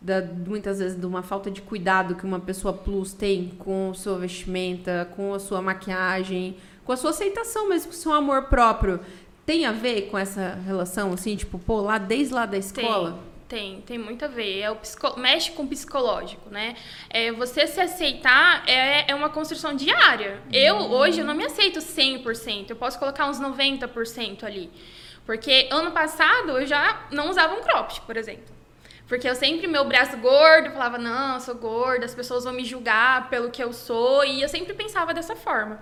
da, 0.00 0.22
muitas 0.22 0.78
vezes, 0.78 0.98
de 0.98 1.04
uma 1.04 1.22
falta 1.22 1.50
de 1.50 1.60
cuidado 1.60 2.14
que 2.14 2.24
uma 2.24 2.40
pessoa 2.40 2.72
plus 2.72 3.12
tem 3.12 3.48
com 3.58 3.92
sua 3.94 4.18
vestimenta, 4.18 5.08
com 5.14 5.34
a 5.34 5.38
sua 5.38 5.60
maquiagem, 5.60 6.56
com 6.84 6.92
a 6.92 6.96
sua 6.96 7.10
aceitação 7.10 7.68
mesmo, 7.68 7.88
com 7.88 7.96
o 7.96 7.98
seu 7.98 8.12
amor 8.12 8.44
próprio, 8.44 9.00
tem 9.44 9.66
a 9.66 9.72
ver 9.72 10.02
com 10.10 10.16
essa 10.16 10.58
relação, 10.64 11.12
assim, 11.12 11.36
tipo, 11.36 11.58
pô, 11.58 11.80
lá 11.80 11.98
desde 11.98 12.32
lá 12.32 12.46
da 12.46 12.56
escola? 12.56 13.12
Tem. 13.12 13.30
Tem, 13.50 13.80
tem 13.80 13.98
muito 13.98 14.24
a 14.24 14.28
ver. 14.28 14.60
É 14.60 14.70
o 14.70 14.76
psico... 14.76 15.18
Mexe 15.18 15.50
com 15.50 15.64
o 15.64 15.66
psicológico, 15.66 16.48
né? 16.50 16.76
É, 17.08 17.32
você 17.32 17.66
se 17.66 17.80
aceitar 17.80 18.62
é, 18.64 19.10
é 19.10 19.12
uma 19.12 19.28
construção 19.28 19.74
diária. 19.74 20.40
Eu, 20.52 20.76
hoje, 20.76 21.18
eu 21.18 21.24
não 21.24 21.34
me 21.34 21.44
aceito 21.44 21.80
100%. 21.80 22.70
Eu 22.70 22.76
posso 22.76 22.96
colocar 22.96 23.28
uns 23.28 23.40
90% 23.40 24.44
ali. 24.44 24.70
Porque 25.26 25.66
ano 25.72 25.90
passado 25.90 26.58
eu 26.58 26.64
já 26.64 27.08
não 27.10 27.28
usava 27.28 27.54
um 27.54 27.60
cropped, 27.60 28.02
por 28.02 28.16
exemplo. 28.16 28.59
Porque 29.10 29.28
eu 29.28 29.34
sempre, 29.34 29.66
meu 29.66 29.84
braço 29.84 30.16
gordo, 30.18 30.70
falava, 30.70 30.96
não, 30.96 31.34
eu 31.34 31.40
sou 31.40 31.56
gorda, 31.56 32.06
as 32.06 32.14
pessoas 32.14 32.44
vão 32.44 32.52
me 32.52 32.64
julgar 32.64 33.28
pelo 33.28 33.50
que 33.50 33.60
eu 33.60 33.72
sou. 33.72 34.24
E 34.24 34.40
eu 34.40 34.48
sempre 34.48 34.72
pensava 34.72 35.12
dessa 35.12 35.34
forma. 35.34 35.80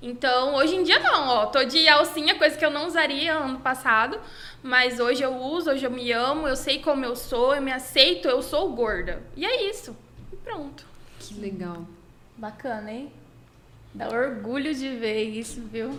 Então, 0.00 0.54
hoje 0.54 0.76
em 0.76 0.82
dia 0.82 0.98
não, 0.98 1.28
ó. 1.28 1.46
Tô 1.46 1.62
de 1.64 1.86
alcinha, 1.86 2.38
coisa 2.38 2.56
que 2.56 2.64
eu 2.64 2.70
não 2.70 2.86
usaria 2.86 3.34
ano 3.34 3.60
passado. 3.60 4.18
Mas 4.62 4.98
hoje 4.98 5.22
eu 5.22 5.36
uso, 5.36 5.70
hoje 5.70 5.84
eu 5.84 5.90
me 5.90 6.10
amo, 6.12 6.48
eu 6.48 6.56
sei 6.56 6.78
como 6.78 7.04
eu 7.04 7.14
sou, 7.14 7.54
eu 7.54 7.60
me 7.60 7.70
aceito, 7.70 8.26
eu 8.26 8.40
sou 8.40 8.72
gorda. 8.72 9.22
E 9.36 9.44
é 9.44 9.68
isso. 9.68 9.94
E 10.32 10.36
pronto. 10.36 10.86
Que 11.18 11.34
legal. 11.34 11.86
Bacana, 12.38 12.90
hein? 12.90 13.12
Dá 13.92 14.08
orgulho 14.08 14.74
de 14.74 14.88
ver 14.96 15.24
isso, 15.24 15.60
viu? 15.70 15.98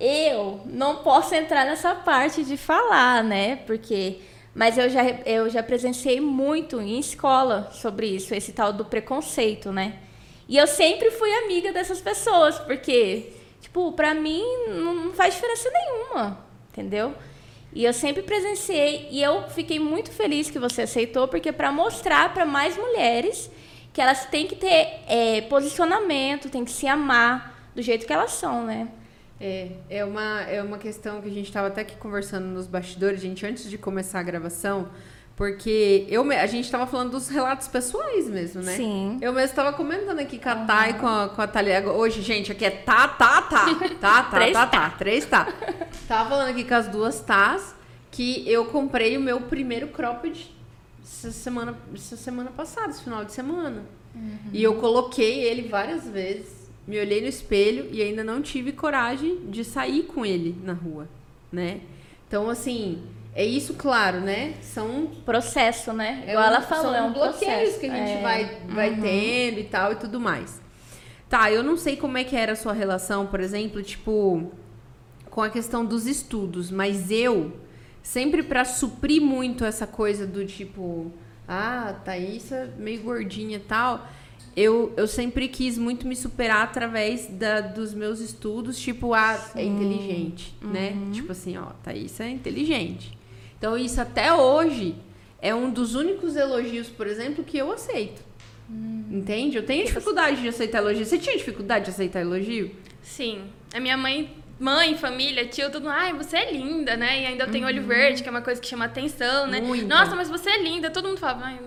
Eu 0.00 0.62
não 0.66 0.96
posso 0.96 1.32
entrar 1.32 1.64
nessa 1.64 1.94
parte 1.94 2.42
de 2.42 2.56
falar, 2.56 3.22
né? 3.22 3.54
Porque. 3.54 4.28
Mas 4.54 4.76
eu 4.76 4.88
já, 4.88 5.04
eu 5.24 5.48
já 5.48 5.62
presenciei 5.62 6.20
muito 6.20 6.80
em 6.80 6.98
escola 6.98 7.70
sobre 7.72 8.06
isso, 8.06 8.34
esse 8.34 8.52
tal 8.52 8.72
do 8.72 8.84
preconceito, 8.84 9.70
né? 9.70 9.98
E 10.48 10.56
eu 10.56 10.66
sempre 10.66 11.10
fui 11.12 11.32
amiga 11.44 11.72
dessas 11.72 12.00
pessoas, 12.00 12.58
porque, 12.58 13.32
tipo, 13.60 13.92
pra 13.92 14.12
mim 14.14 14.42
não 14.66 15.12
faz 15.12 15.34
diferença 15.34 15.70
nenhuma, 15.70 16.44
entendeu? 16.70 17.14
E 17.72 17.84
eu 17.84 17.92
sempre 17.92 18.22
presenciei 18.22 19.06
e 19.12 19.22
eu 19.22 19.48
fiquei 19.50 19.78
muito 19.78 20.10
feliz 20.10 20.50
que 20.50 20.58
você 20.58 20.82
aceitou, 20.82 21.28
porque 21.28 21.52
para 21.52 21.70
mostrar 21.70 22.34
para 22.34 22.44
mais 22.44 22.76
mulheres 22.76 23.48
que 23.92 24.00
elas 24.00 24.26
têm 24.26 24.46
que 24.46 24.56
ter 24.56 25.00
é, 25.06 25.40
posicionamento, 25.42 26.50
têm 26.50 26.64
que 26.64 26.72
se 26.72 26.88
amar 26.88 27.70
do 27.74 27.80
jeito 27.80 28.06
que 28.06 28.12
elas 28.12 28.32
são, 28.32 28.64
né? 28.64 28.88
É, 29.40 29.70
é 29.88 30.04
uma, 30.04 30.42
é 30.42 30.62
uma 30.62 30.76
questão 30.76 31.20
que 31.20 31.28
a 31.28 31.32
gente 31.32 31.46
estava 31.46 31.68
até 31.68 31.80
aqui 31.80 31.96
conversando 31.96 32.44
nos 32.44 32.66
bastidores, 32.66 33.20
gente, 33.20 33.46
antes 33.46 33.70
de 33.70 33.78
começar 33.78 34.20
a 34.20 34.22
gravação. 34.22 34.90
Porque 35.34 36.06
eu, 36.10 36.30
a 36.30 36.46
gente 36.46 36.66
estava 36.66 36.86
falando 36.86 37.12
dos 37.12 37.30
relatos 37.30 37.66
pessoais 37.66 38.28
mesmo, 38.28 38.60
né? 38.60 38.76
Sim. 38.76 39.16
Eu 39.22 39.32
mesmo 39.32 39.48
estava 39.48 39.72
comentando 39.72 40.18
aqui 40.18 40.38
com 40.38 40.50
a 40.50 40.54
uhum. 40.54 40.66
Thay, 40.66 40.92
com 40.94 41.06
a, 41.06 41.28
com 41.30 41.40
a 41.40 41.46
Thalia. 41.46 41.88
Hoje, 41.88 42.20
gente, 42.20 42.52
aqui 42.52 42.66
é 42.66 42.70
tá, 42.70 43.08
tá, 43.08 43.40
tá. 43.40 43.64
Tá, 43.98 44.22
tá, 44.22 44.22
Três 44.24 44.52
tá, 44.52 44.66
tá, 44.66 44.80
tá. 44.80 44.90
Três 44.98 45.24
tá. 45.24 45.48
Tava 46.06 46.28
falando 46.28 46.50
aqui 46.50 46.62
com 46.62 46.74
as 46.74 46.88
duas 46.88 47.20
tás 47.20 47.74
que 48.10 48.44
eu 48.46 48.66
comprei 48.66 49.16
o 49.16 49.20
meu 49.20 49.40
primeiro 49.40 49.88
cropped 49.88 50.54
essa 51.02 51.30
semana, 51.30 51.74
essa 51.94 52.16
semana 52.16 52.50
passada, 52.50 52.90
esse 52.90 53.02
final 53.02 53.24
de 53.24 53.32
semana. 53.32 53.82
Uhum. 54.14 54.38
E 54.52 54.62
eu 54.62 54.74
coloquei 54.74 55.42
ele 55.44 55.68
várias 55.68 56.06
vezes. 56.06 56.59
Me 56.86 56.98
olhei 56.98 57.20
no 57.20 57.28
espelho 57.28 57.88
e 57.92 58.02
ainda 58.02 58.24
não 58.24 58.42
tive 58.42 58.72
coragem 58.72 59.46
de 59.48 59.64
sair 59.64 60.04
com 60.04 60.24
ele 60.26 60.56
na 60.64 60.72
rua, 60.72 61.08
né? 61.52 61.80
Então, 62.26 62.48
assim, 62.50 63.02
é 63.34 63.44
isso, 63.44 63.74
claro, 63.74 64.20
né? 64.20 64.54
São 64.62 65.06
Processo, 65.24 65.92
né? 65.92 66.24
é 66.26 66.30
Igual 66.32 66.44
um- 66.44 66.48
ela 66.48 66.60
falou, 66.62 66.84
são 66.92 66.94
é 66.96 67.02
um 67.02 67.12
bloqueios 67.12 67.36
processo. 67.38 67.80
que 67.80 67.86
a 67.86 67.94
gente 67.94 68.18
É. 68.18 68.22
vai, 68.22 68.58
vai 68.68 69.00
tendo 69.00 69.58
e 69.60 69.64
tal 69.64 69.92
e 69.92 69.96
tudo 69.96 70.18
mais. 70.20 70.60
Tá, 71.28 71.50
eu 71.52 71.62
não 71.62 71.76
sei 71.76 71.96
como 71.96 72.18
é 72.18 72.24
que 72.24 72.34
era 72.34 72.52
a 72.52 72.56
sua 72.56 72.72
relação, 72.72 73.26
por 73.26 73.38
exemplo, 73.40 73.80
tipo, 73.82 74.50
com 75.30 75.42
a 75.42 75.48
questão 75.50 75.84
dos 75.84 76.06
estudos, 76.08 76.72
mas 76.72 77.08
eu, 77.10 77.52
sempre 78.02 78.42
pra 78.42 78.64
suprir 78.64 79.22
muito 79.22 79.64
essa 79.64 79.86
coisa 79.86 80.26
do 80.26 80.44
tipo, 80.44 81.12
ah, 81.46 81.94
Thaís 82.04 82.50
é 82.50 82.68
meio 82.76 83.02
gordinha 83.02 83.58
e 83.58 83.60
tal, 83.60 84.08
eu, 84.56 84.92
eu 84.96 85.06
sempre 85.06 85.48
quis 85.48 85.78
muito 85.78 86.06
me 86.06 86.16
superar 86.16 86.64
através 86.64 87.26
da, 87.26 87.60
dos 87.60 87.94
meus 87.94 88.20
estudos, 88.20 88.78
tipo, 88.78 89.14
ah, 89.14 89.50
é 89.54 89.64
inteligente, 89.64 90.54
né? 90.60 90.96
Tipo 91.12 91.32
assim, 91.32 91.56
ó, 91.56 91.66
Thaís 91.82 92.18
é 92.20 92.28
inteligente. 92.28 93.16
Então, 93.58 93.76
isso 93.76 94.00
até 94.00 94.32
hoje 94.32 94.94
é 95.40 95.54
um 95.54 95.70
dos 95.70 95.94
únicos 95.94 96.36
elogios, 96.36 96.88
por 96.88 97.06
exemplo, 97.06 97.44
que 97.44 97.56
eu 97.58 97.70
aceito. 97.72 98.22
Entende? 99.10 99.56
Eu 99.56 99.64
tenho 99.64 99.84
dificuldade 99.84 100.40
de 100.40 100.48
aceitar 100.48 100.78
elogio. 100.78 101.04
Você 101.04 101.18
tinha 101.18 101.36
dificuldade 101.36 101.86
de 101.86 101.90
aceitar 101.90 102.20
elogio? 102.20 102.70
Sim. 103.02 103.42
A 103.74 103.80
minha 103.80 103.96
mãe, 103.96 104.30
mãe, 104.58 104.96
família, 104.96 105.44
tio, 105.46 105.70
tudo, 105.70 105.88
ai, 105.88 106.12
você 106.12 106.36
é 106.36 106.52
linda, 106.52 106.96
né? 106.96 107.22
E 107.22 107.26
ainda 107.26 107.44
eu 107.44 107.50
tenho 107.50 107.66
olho 107.66 107.82
verde, 107.82 108.22
que 108.22 108.28
é 108.28 108.30
uma 108.30 108.42
coisa 108.42 108.60
que 108.60 108.66
chama 108.68 108.84
atenção, 108.84 109.48
né? 109.48 109.60
Muito. 109.60 109.86
Nossa, 109.86 110.14
mas 110.14 110.28
você 110.28 110.50
é 110.50 110.62
linda. 110.62 110.90
Todo 110.90 111.08
mundo 111.08 111.18
falava, 111.18 111.46
ai, 111.46 111.58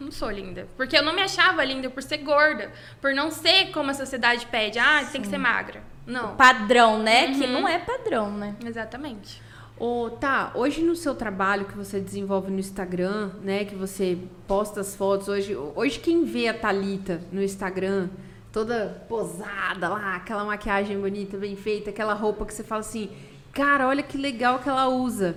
não 0.00 0.10
sou 0.10 0.30
linda. 0.30 0.66
Porque 0.76 0.96
eu 0.96 1.02
não 1.02 1.14
me 1.14 1.22
achava 1.22 1.64
linda 1.64 1.88
por 1.90 2.02
ser 2.02 2.18
gorda, 2.18 2.70
por 3.00 3.14
não 3.14 3.30
ser 3.30 3.70
como 3.72 3.90
a 3.90 3.94
sociedade 3.94 4.46
pede. 4.46 4.78
Ah, 4.78 5.04
tem 5.10 5.20
que 5.20 5.28
ser 5.28 5.38
magra. 5.38 5.82
Não. 6.06 6.36
Padrão, 6.36 7.02
né? 7.02 7.28
Que 7.34 7.44
Uhum. 7.46 7.52
não 7.60 7.68
é 7.68 7.78
padrão, 7.78 8.30
né? 8.30 8.54
Exatamente. 8.64 9.42
Ô, 9.78 10.08
tá, 10.10 10.52
hoje 10.54 10.82
no 10.82 10.94
seu 10.94 11.14
trabalho 11.16 11.64
que 11.64 11.76
você 11.76 11.98
desenvolve 11.98 12.48
no 12.50 12.60
Instagram, 12.60 13.30
né, 13.42 13.64
que 13.64 13.74
você 13.74 14.16
posta 14.46 14.80
as 14.82 14.94
fotos, 14.94 15.26
hoje, 15.26 15.56
hoje 15.56 15.98
quem 15.98 16.24
vê 16.24 16.46
a 16.46 16.54
Thalita 16.54 17.20
no 17.32 17.42
Instagram, 17.42 18.08
toda 18.52 19.04
posada 19.08 19.88
lá, 19.88 20.14
aquela 20.14 20.44
maquiagem 20.44 20.96
bonita, 21.00 21.36
bem 21.36 21.56
feita, 21.56 21.90
aquela 21.90 22.14
roupa 22.14 22.44
que 22.46 22.54
você 22.54 22.62
fala 22.62 22.82
assim, 22.82 23.10
cara, 23.52 23.88
olha 23.88 24.00
que 24.02 24.16
legal 24.16 24.60
que 24.60 24.68
ela 24.68 24.86
usa. 24.86 25.34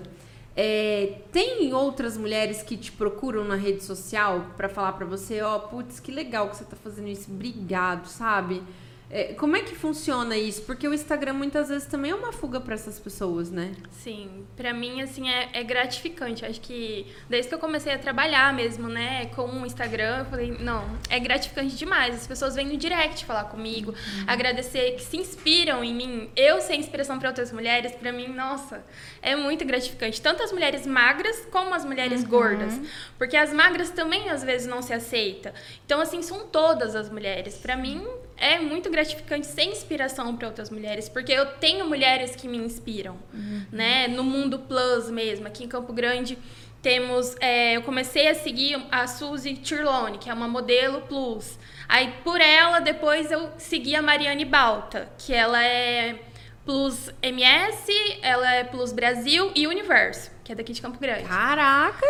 É, 0.60 1.20
tem 1.32 1.72
outras 1.72 2.18
mulheres 2.18 2.64
que 2.64 2.76
te 2.76 2.92
procuram 2.92 3.44
na 3.44 3.54
rede 3.54 3.84
social 3.84 4.44
pra 4.58 4.68
falar 4.68 4.94
pra 4.94 5.06
você, 5.06 5.40
ó, 5.40 5.60
putz, 5.60 6.00
que 6.00 6.12
legal 6.12 6.50
que 6.50 6.58
você 6.58 6.66
tá 6.66 6.76
fazendo 6.76 7.08
isso, 7.10 7.30
obrigado, 7.32 8.08
sabe? 8.08 8.64
É, 9.10 9.34
como 9.34 9.56
é 9.56 9.62
que 9.62 9.74
funciona 9.74 10.36
isso? 10.36 10.64
Porque 10.64 10.86
o 10.86 10.94
Instagram 10.94 11.34
muitas 11.34 11.70
vezes 11.70 11.88
também 11.88 12.12
é 12.12 12.16
uma 12.16 12.34
fuga 12.34 12.60
pra 12.60 12.76
essas 12.76 13.00
pessoas, 13.00 13.50
né? 13.50 13.72
Sim, 13.90 14.46
pra 14.56 14.74
mim, 14.74 15.02
assim, 15.02 15.30
é, 15.30 15.50
é 15.54 15.64
gratificante. 15.64 16.46
Acho 16.46 16.60
que 16.60 17.08
desde 17.30 17.48
que 17.48 17.56
eu 17.56 17.60
comecei 17.60 17.94
a 17.94 17.98
trabalhar 17.98 18.54
mesmo, 18.54 18.90
né, 18.90 19.28
com 19.28 19.46
o 19.46 19.66
Instagram, 19.66 20.20
eu 20.20 20.26
falei, 20.26 20.58
não, 20.60 20.84
é 21.10 21.20
gratificante 21.20 21.76
demais. 21.76 22.16
As 22.16 22.28
pessoas 22.28 22.56
vêm 22.56 22.68
no 22.68 22.76
direct 22.76 23.24
falar 23.24 23.46
comigo, 23.46 23.94
agradecer, 24.26 24.96
que 24.96 25.04
se 25.04 25.16
inspiram 25.16 25.84
em 25.84 25.96
mim. 25.96 26.30
Eu 26.36 26.60
ser 26.60 26.76
inspiração 26.76 27.18
pra 27.18 27.30
outras 27.30 27.52
mulheres, 27.52 27.94
pra 27.94 28.12
mim, 28.12 28.28
nossa, 28.28 28.84
é 29.22 29.38
muito 29.38 29.64
gratificante. 29.64 30.22
Tanto 30.22 30.44
as 30.44 30.52
mulheres 30.52 30.86
magras 30.86 31.48
como 31.50 31.74
as 31.74 31.86
mulheres 31.86 32.24
gordas. 32.26 32.80
Porque 33.18 33.38
as 33.38 33.54
magras 33.54 33.90
também, 33.90 34.30
às 34.30 34.44
vezes, 34.44 34.68
não 34.68 34.82
se 34.82 34.94
aceita. 34.94 35.54
Então, 35.86 36.02
assim, 36.02 36.22
são 36.22 36.48
todas 36.48 36.96
as 36.96 37.10
mulheres. 37.10 37.56
Pra 37.56 37.78
mim, 37.78 38.06
é 38.38 38.60
muito 38.60 38.90
gratificante 38.90 39.48
ser 39.48 39.64
inspiração 39.64 40.36
para 40.36 40.48
outras 40.48 40.70
mulheres, 40.70 41.10
porque 41.10 41.32
eu 41.32 41.46
tenho 41.46 41.86
mulheres 41.88 42.36
que 42.36 42.48
me 42.48 42.58
inspiram, 42.58 43.18
né? 43.72 44.08
No 44.08 44.24
mundo 44.24 44.60
plus 44.60 45.10
mesmo, 45.10 45.48
aqui 45.48 45.64
em 45.64 45.68
Campo 45.68 45.92
Grande 45.94 46.38
temos, 46.82 47.36
é, 47.40 47.76
eu 47.76 47.82
comecei 47.82 48.28
a 48.30 48.36
seguir 48.36 48.80
a 48.92 49.08
Suzy 49.08 49.56
Tirlone, 49.56 50.20
que 50.20 50.30
é 50.30 50.34
uma 50.34 50.48
modelo 50.48 51.02
plus. 51.02 51.58
Aí 51.90 52.14
por 52.24 52.40
ela 52.40 52.80
depois 52.80 53.32
eu 53.32 53.50
segui 53.58 53.96
a 53.96 54.02
Mariane 54.02 54.46
Balta, 54.46 55.10
que 55.18 55.34
ela 55.34 55.62
é 55.64 56.20
plus 56.64 57.10
MS, 57.22 57.92
ela 58.22 58.54
é 58.54 58.64
plus 58.64 58.92
Brasil 58.92 59.52
e 59.56 59.66
Universo, 59.68 60.30
que 60.44 60.52
é 60.52 60.56
daqui 60.56 60.74
de 60.74 60.82
Campo 60.82 61.00
Grande. 61.00 61.24
Caraca, 61.24 62.06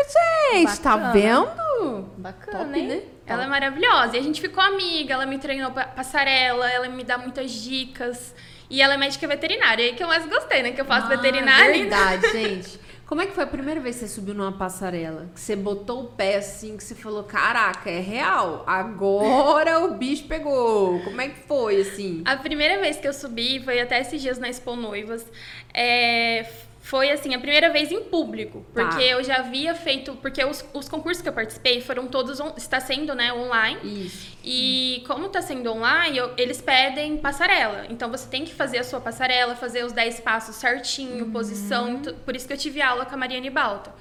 gente, 0.52 0.80
tá 0.82 0.98
Bacana. 0.98 1.14
vendo? 1.14 2.10
Bacana, 2.18 2.66
Top, 2.66 2.80
hein? 2.80 2.88
né? 2.88 3.02
Ela 3.28 3.44
é 3.44 3.48
maravilhosa. 3.48 4.16
E 4.16 4.20
a 4.20 4.24
gente 4.24 4.40
ficou 4.42 4.64
amiga, 4.64 5.14
ela 5.14 5.26
me 5.26 5.38
treinou 5.38 5.72
pa- 5.72 5.86
passarela, 5.86 6.70
ela 6.72 6.88
me 6.90 7.04
dá 7.04 7.18
muitas 7.18 7.52
dicas. 7.52 8.34
E 8.70 8.82
ela 8.82 8.96
é 8.96 8.98
médica 8.98 9.28
veterinária, 9.28 9.86
aí 9.86 9.94
que 9.96 10.04
eu 10.04 10.08
mais 10.08 10.26
gostei, 10.26 10.62
né? 10.64 10.72
Que 10.72 10.82
eu 10.82 10.86
faço 10.86 11.06
Ah, 11.08 11.16
veterinária. 11.16 11.72
Verdade, 11.74 12.32
gente. 12.32 12.80
Como 13.06 13.22
é 13.22 13.26
que 13.26 13.32
foi 13.34 13.46
a 13.46 13.48
primeira 13.48 13.80
vez 13.80 13.96
que 13.96 14.02
você 14.02 14.08
subiu 14.16 14.34
numa 14.34 14.52
passarela? 14.52 15.30
Que 15.34 15.40
você 15.40 15.56
botou 15.56 16.02
o 16.02 16.08
pé 16.08 16.36
assim, 16.36 16.76
que 16.76 16.84
você 16.84 16.94
falou, 16.94 17.24
caraca, 17.24 17.90
é 17.90 18.02
real. 18.02 18.66
Agora 18.68 19.80
o 19.80 19.94
bicho 19.94 20.26
pegou. 20.26 21.00
Como 21.02 21.22
é 21.22 21.30
que 21.30 21.40
foi, 21.48 21.80
assim? 21.80 22.22
A 22.26 22.36
primeira 22.36 22.82
vez 22.82 22.98
que 22.98 23.08
eu 23.08 23.14
subi 23.14 23.62
foi 23.64 23.80
até 23.80 24.02
esses 24.02 24.22
dias 24.22 24.38
na 24.38 24.50
Expo 24.50 24.76
Noivas. 24.76 25.26
É, 25.74 26.46
foi 26.90 27.10
assim, 27.12 27.36
a 27.36 27.40
primeira 27.40 27.70
vez 27.70 27.92
em 27.92 28.02
público. 28.04 28.66
Porque 28.74 28.96
Tá. 28.96 29.02
eu 29.02 29.24
já 29.24 29.38
havia 29.38 29.76
feito. 29.76 30.14
Porque 30.22 30.44
os, 30.46 30.64
os 30.74 30.88
concursos 30.88 31.22
que 31.22 31.28
eu 31.28 31.34
participei 31.34 31.82
foram 31.82 32.08
todos. 32.08 32.40
on- 32.40 32.54
está 32.56 32.80
sendo, 32.80 33.14
né, 33.14 33.34
online. 33.34 34.06
Isso. 34.06 34.28
E 34.44 35.04
como 35.06 35.28
tá 35.28 35.42
sendo 35.42 35.70
online, 35.72 36.18
eu- 36.18 36.32
eles 36.38 36.62
pedem 36.62 37.18
passarela. 37.18 37.86
Então 37.90 38.10
você 38.10 38.28
tem 38.30 38.46
que 38.46 38.54
fazer 38.54 38.78
a 38.78 38.84
sua 38.84 39.02
passarela, 39.02 39.56
fazer 39.56 39.84
os 39.84 39.92
10 39.92 40.20
passos 40.22 40.56
certinho, 40.56 41.26
posição. 41.32 41.90
Então, 41.96 42.14
Por 42.26 42.36
isso 42.36 42.48
que 42.48 42.54
eu 42.54 42.58
tive 42.58 42.82
aula 42.82 43.06
com 43.06 43.16
a 43.16 43.18
Mariane 43.18 43.50
Balta. 43.50 43.92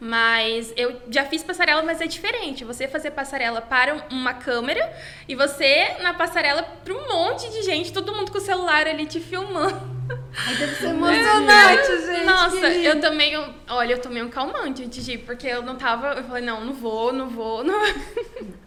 Mas 0.00 0.72
eu 0.76 1.00
já 1.10 1.24
fiz 1.24 1.42
passarela, 1.42 1.82
mas 1.82 2.00
é 2.00 2.06
diferente. 2.06 2.62
Você 2.64 2.86
fazer 2.86 3.10
passarela 3.12 3.60
para 3.60 4.06
uma 4.10 4.32
câmera 4.34 4.92
e 5.26 5.34
você 5.34 5.96
na 6.02 6.14
passarela 6.14 6.62
para 6.62 6.94
um 6.94 7.08
monte 7.08 7.48
de 7.50 7.62
gente, 7.62 7.92
todo 7.92 8.14
mundo 8.14 8.30
com 8.30 8.38
o 8.38 8.40
celular 8.40 8.86
ali 8.86 9.06
te 9.06 9.18
filmando. 9.18 9.97
Ai, 10.36 10.56
deve 10.56 10.74
ser 10.76 10.86
emocionante, 10.86 12.06
gente. 12.06 12.24
Nossa, 12.24 12.70
que 12.70 12.84
eu 12.84 13.00
tomei 13.00 13.36
um. 13.36 13.52
Olha, 13.68 13.92
eu 13.94 14.00
tomei 14.00 14.22
um 14.22 14.28
calmante 14.28 14.84
antes 14.84 15.04
de 15.04 15.12
ir, 15.12 15.18
porque 15.18 15.46
eu 15.46 15.62
não 15.62 15.76
tava. 15.76 16.14
Eu 16.14 16.24
falei, 16.24 16.44
não, 16.44 16.64
não 16.64 16.72
vou, 16.72 17.12
não 17.12 17.28
vou, 17.28 17.64
não. 17.64 17.84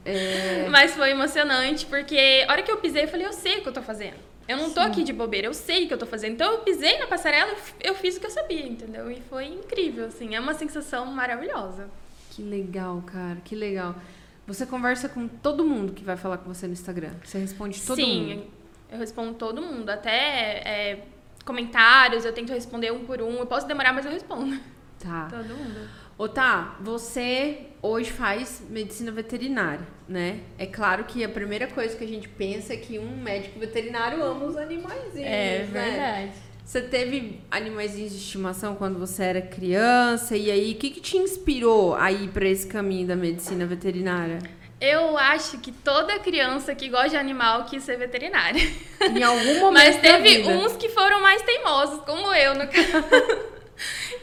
É, 0.06 0.68
Mas 0.70 0.94
foi 0.94 1.12
emocionante, 1.12 1.86
porque 1.86 2.46
a 2.48 2.52
hora 2.52 2.64
que 2.64 2.72
eu 2.72 2.78
pisei, 2.78 3.04
eu 3.04 3.08
falei, 3.08 3.26
eu 3.26 3.34
sei 3.34 3.60
o 3.60 3.62
que 3.62 3.70
eu 3.70 3.74
tô 3.74 3.82
fazendo. 3.82 4.16
Eu 4.48 4.58
não 4.58 4.72
tô 4.72 4.82
aqui 4.82 5.04
de 5.04 5.14
bobeira, 5.14 5.48
eu 5.48 5.54
sei 5.54 5.86
o 5.86 5.88
que 5.88 5.94
eu 5.94 5.98
tô 5.98 6.06
fazendo. 6.06 6.34
Então 6.34 6.52
eu 6.52 6.58
pisei 6.60 6.98
na 7.00 7.08
passarela, 7.08 7.56
eu 7.80 7.96
fiz 7.96 8.18
o 8.18 8.20
que 8.20 8.26
eu 8.26 8.32
sabia, 8.32 8.68
entendeu? 8.68 9.10
E 9.10 9.22
foi 9.30 9.46
incrível, 9.46 10.06
assim. 10.08 10.36
É 10.36 10.40
uma 10.40 10.54
sensação 10.54 11.06
maravilhosa. 11.06 11.90
que 12.32 12.42
legal, 12.42 13.02
cara, 13.06 13.38
que 13.46 13.56
legal. 13.56 13.96
Você 14.48 14.66
conversa 14.66 15.08
com 15.08 15.28
todo 15.28 15.64
mundo 15.64 15.94
que 15.94 16.04
vai 16.04 16.18
falar 16.18 16.38
com 16.40 16.54
você 16.54 16.68
no 16.68 16.74
Instagram. 16.74 17.12
Você 17.24 17.38
responde 17.38 17.80
todo 17.82 17.96
Sim, 17.96 18.36
mundo. 18.36 18.48
eu 18.92 18.98
respondo 18.98 19.34
todo 19.36 19.62
mundo. 19.62 19.90
Até 19.90 20.12
é, 20.66 21.04
comentários, 21.42 22.26
eu 22.26 22.34
tento 22.34 22.52
responder 22.54 22.92
um 22.92 23.06
por 23.06 23.22
um. 23.22 23.38
Eu 23.38 23.46
posso 23.46 23.68
demorar, 23.68 23.94
mas 23.94 24.06
eu 24.06 24.12
respondo. 24.12 24.58
Tá. 25.00 25.28
Todo 25.32 25.48
mundo. 25.56 25.90
Ô, 26.18 26.28
tá, 26.28 26.78
você 26.82 27.68
hoje 27.82 28.12
faz 28.12 28.62
medicina 28.70 29.12
veterinária, 29.12 29.88
né? 30.08 30.42
É 30.58 30.68
claro 30.68 31.04
que 31.06 31.24
a 31.24 31.30
primeira 31.30 31.66
coisa 31.66 31.96
que 31.96 32.04
a 32.04 32.08
gente 32.08 32.28
pensa 32.30 32.74
é 32.74 32.78
que 32.78 33.00
um 33.00 33.18
médico 33.18 33.60
veterinário 33.60 34.22
ama 34.24 34.46
os 34.46 34.56
animaizinhos, 34.56 35.16
É 35.28 35.60
né? 35.60 35.70
verdade. 35.72 36.32
Você 36.64 36.82
teve 36.82 37.42
animaizinhos 37.50 38.12
de 38.12 38.18
estimação 38.20 38.76
quando 38.76 39.00
você 39.00 39.24
era 39.24 39.42
criança? 39.42 40.38
E 40.38 40.52
aí, 40.52 40.74
o 40.74 40.76
que, 40.76 40.92
que 40.92 41.02
te 41.02 41.18
inspirou 41.18 41.96
a 41.96 42.12
ir 42.12 42.30
pra 42.30 42.48
esse 42.48 42.68
caminho 42.68 43.08
da 43.08 43.16
medicina 43.16 43.66
veterinária? 43.66 44.38
Eu 44.82 45.16
acho 45.16 45.60
que 45.60 45.72
toda 45.72 46.18
criança 46.18 46.74
que 46.74 46.90
gosta 46.90 47.10
de 47.10 47.18
animal 47.18 47.66
quis 47.66 47.84
ser 47.84 47.98
veterinária. 47.98 48.62
Em 49.00 49.22
algum 49.22 49.54
momento 49.62 49.74
Mas 49.74 49.98
teve 49.98 50.48
uns 50.48 50.76
que 50.76 50.90
foram 50.90 51.22
mais 51.22 51.44
teimosos, 51.44 52.04
como 52.04 52.34
eu, 52.34 52.56
no 52.56 52.68
caso. 52.68 53.52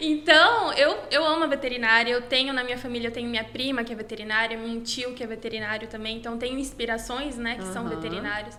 Então, 0.00 0.72
eu, 0.74 0.96
eu 1.10 1.24
amo 1.24 1.42
a 1.42 1.46
veterinária, 1.48 2.12
eu 2.12 2.22
tenho 2.22 2.52
na 2.52 2.62
minha 2.62 2.78
família, 2.78 3.08
eu 3.08 3.12
tenho 3.12 3.28
minha 3.28 3.42
prima 3.42 3.82
que 3.82 3.92
é 3.92 3.96
veterinária, 3.96 4.56
um 4.56 4.80
tio 4.80 5.12
que 5.14 5.24
é 5.24 5.26
veterinário 5.26 5.88
também, 5.88 6.16
então 6.16 6.38
tenho 6.38 6.56
inspirações, 6.56 7.36
né, 7.36 7.56
que 7.56 7.66
são 7.66 7.82
Aham. 7.82 7.90
veterinários. 7.96 8.56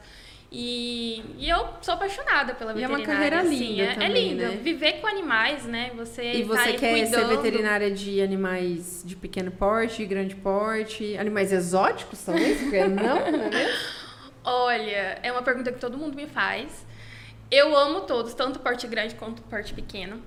E, 0.51 1.23
e 1.37 1.47
eu 1.47 1.67
sou 1.79 1.93
apaixonada 1.93 2.55
pela 2.55 2.71
E 2.73 2.83
é 2.83 2.87
uma 2.87 2.97
veterinária. 2.97 3.29
carreira 3.29 3.41
assim, 3.41 3.67
linda 3.75 3.83
é, 3.83 3.85
é 3.85 3.93
também, 3.93 4.29
lindo. 4.29 4.41
né? 4.41 4.59
Viver 4.63 4.93
com 4.93 5.07
animais, 5.07 5.63
né? 5.65 5.91
Você 5.95 6.31
E 6.31 6.41
tá 6.41 6.47
você 6.47 6.69
aí 6.69 6.77
quer 6.77 7.05
ser 7.05 7.15
cuidando. 7.17 7.29
veterinária 7.43 7.91
de 7.91 8.19
animais 8.21 9.03
de 9.05 9.15
pequeno 9.15 9.51
porte, 9.51 9.97
de 9.97 10.05
grande 10.07 10.35
porte, 10.35 11.15
animais 11.17 11.53
exóticos 11.53 12.23
talvez? 12.25 12.59
Porque 12.61 12.83
não, 12.85 13.15
não 13.31 13.43
é 13.45 13.49
mesmo? 13.49 13.99
Olha, 14.43 15.19
é 15.21 15.31
uma 15.31 15.43
pergunta 15.43 15.71
que 15.71 15.79
todo 15.79 15.97
mundo 15.97 16.15
me 16.15 16.25
faz. 16.25 16.83
Eu 17.51 17.75
amo 17.77 18.01
todos, 18.01 18.33
tanto 18.33 18.59
porte 18.59 18.87
grande 18.87 19.13
quanto 19.15 19.43
porte 19.43 19.73
pequeno. 19.73 20.19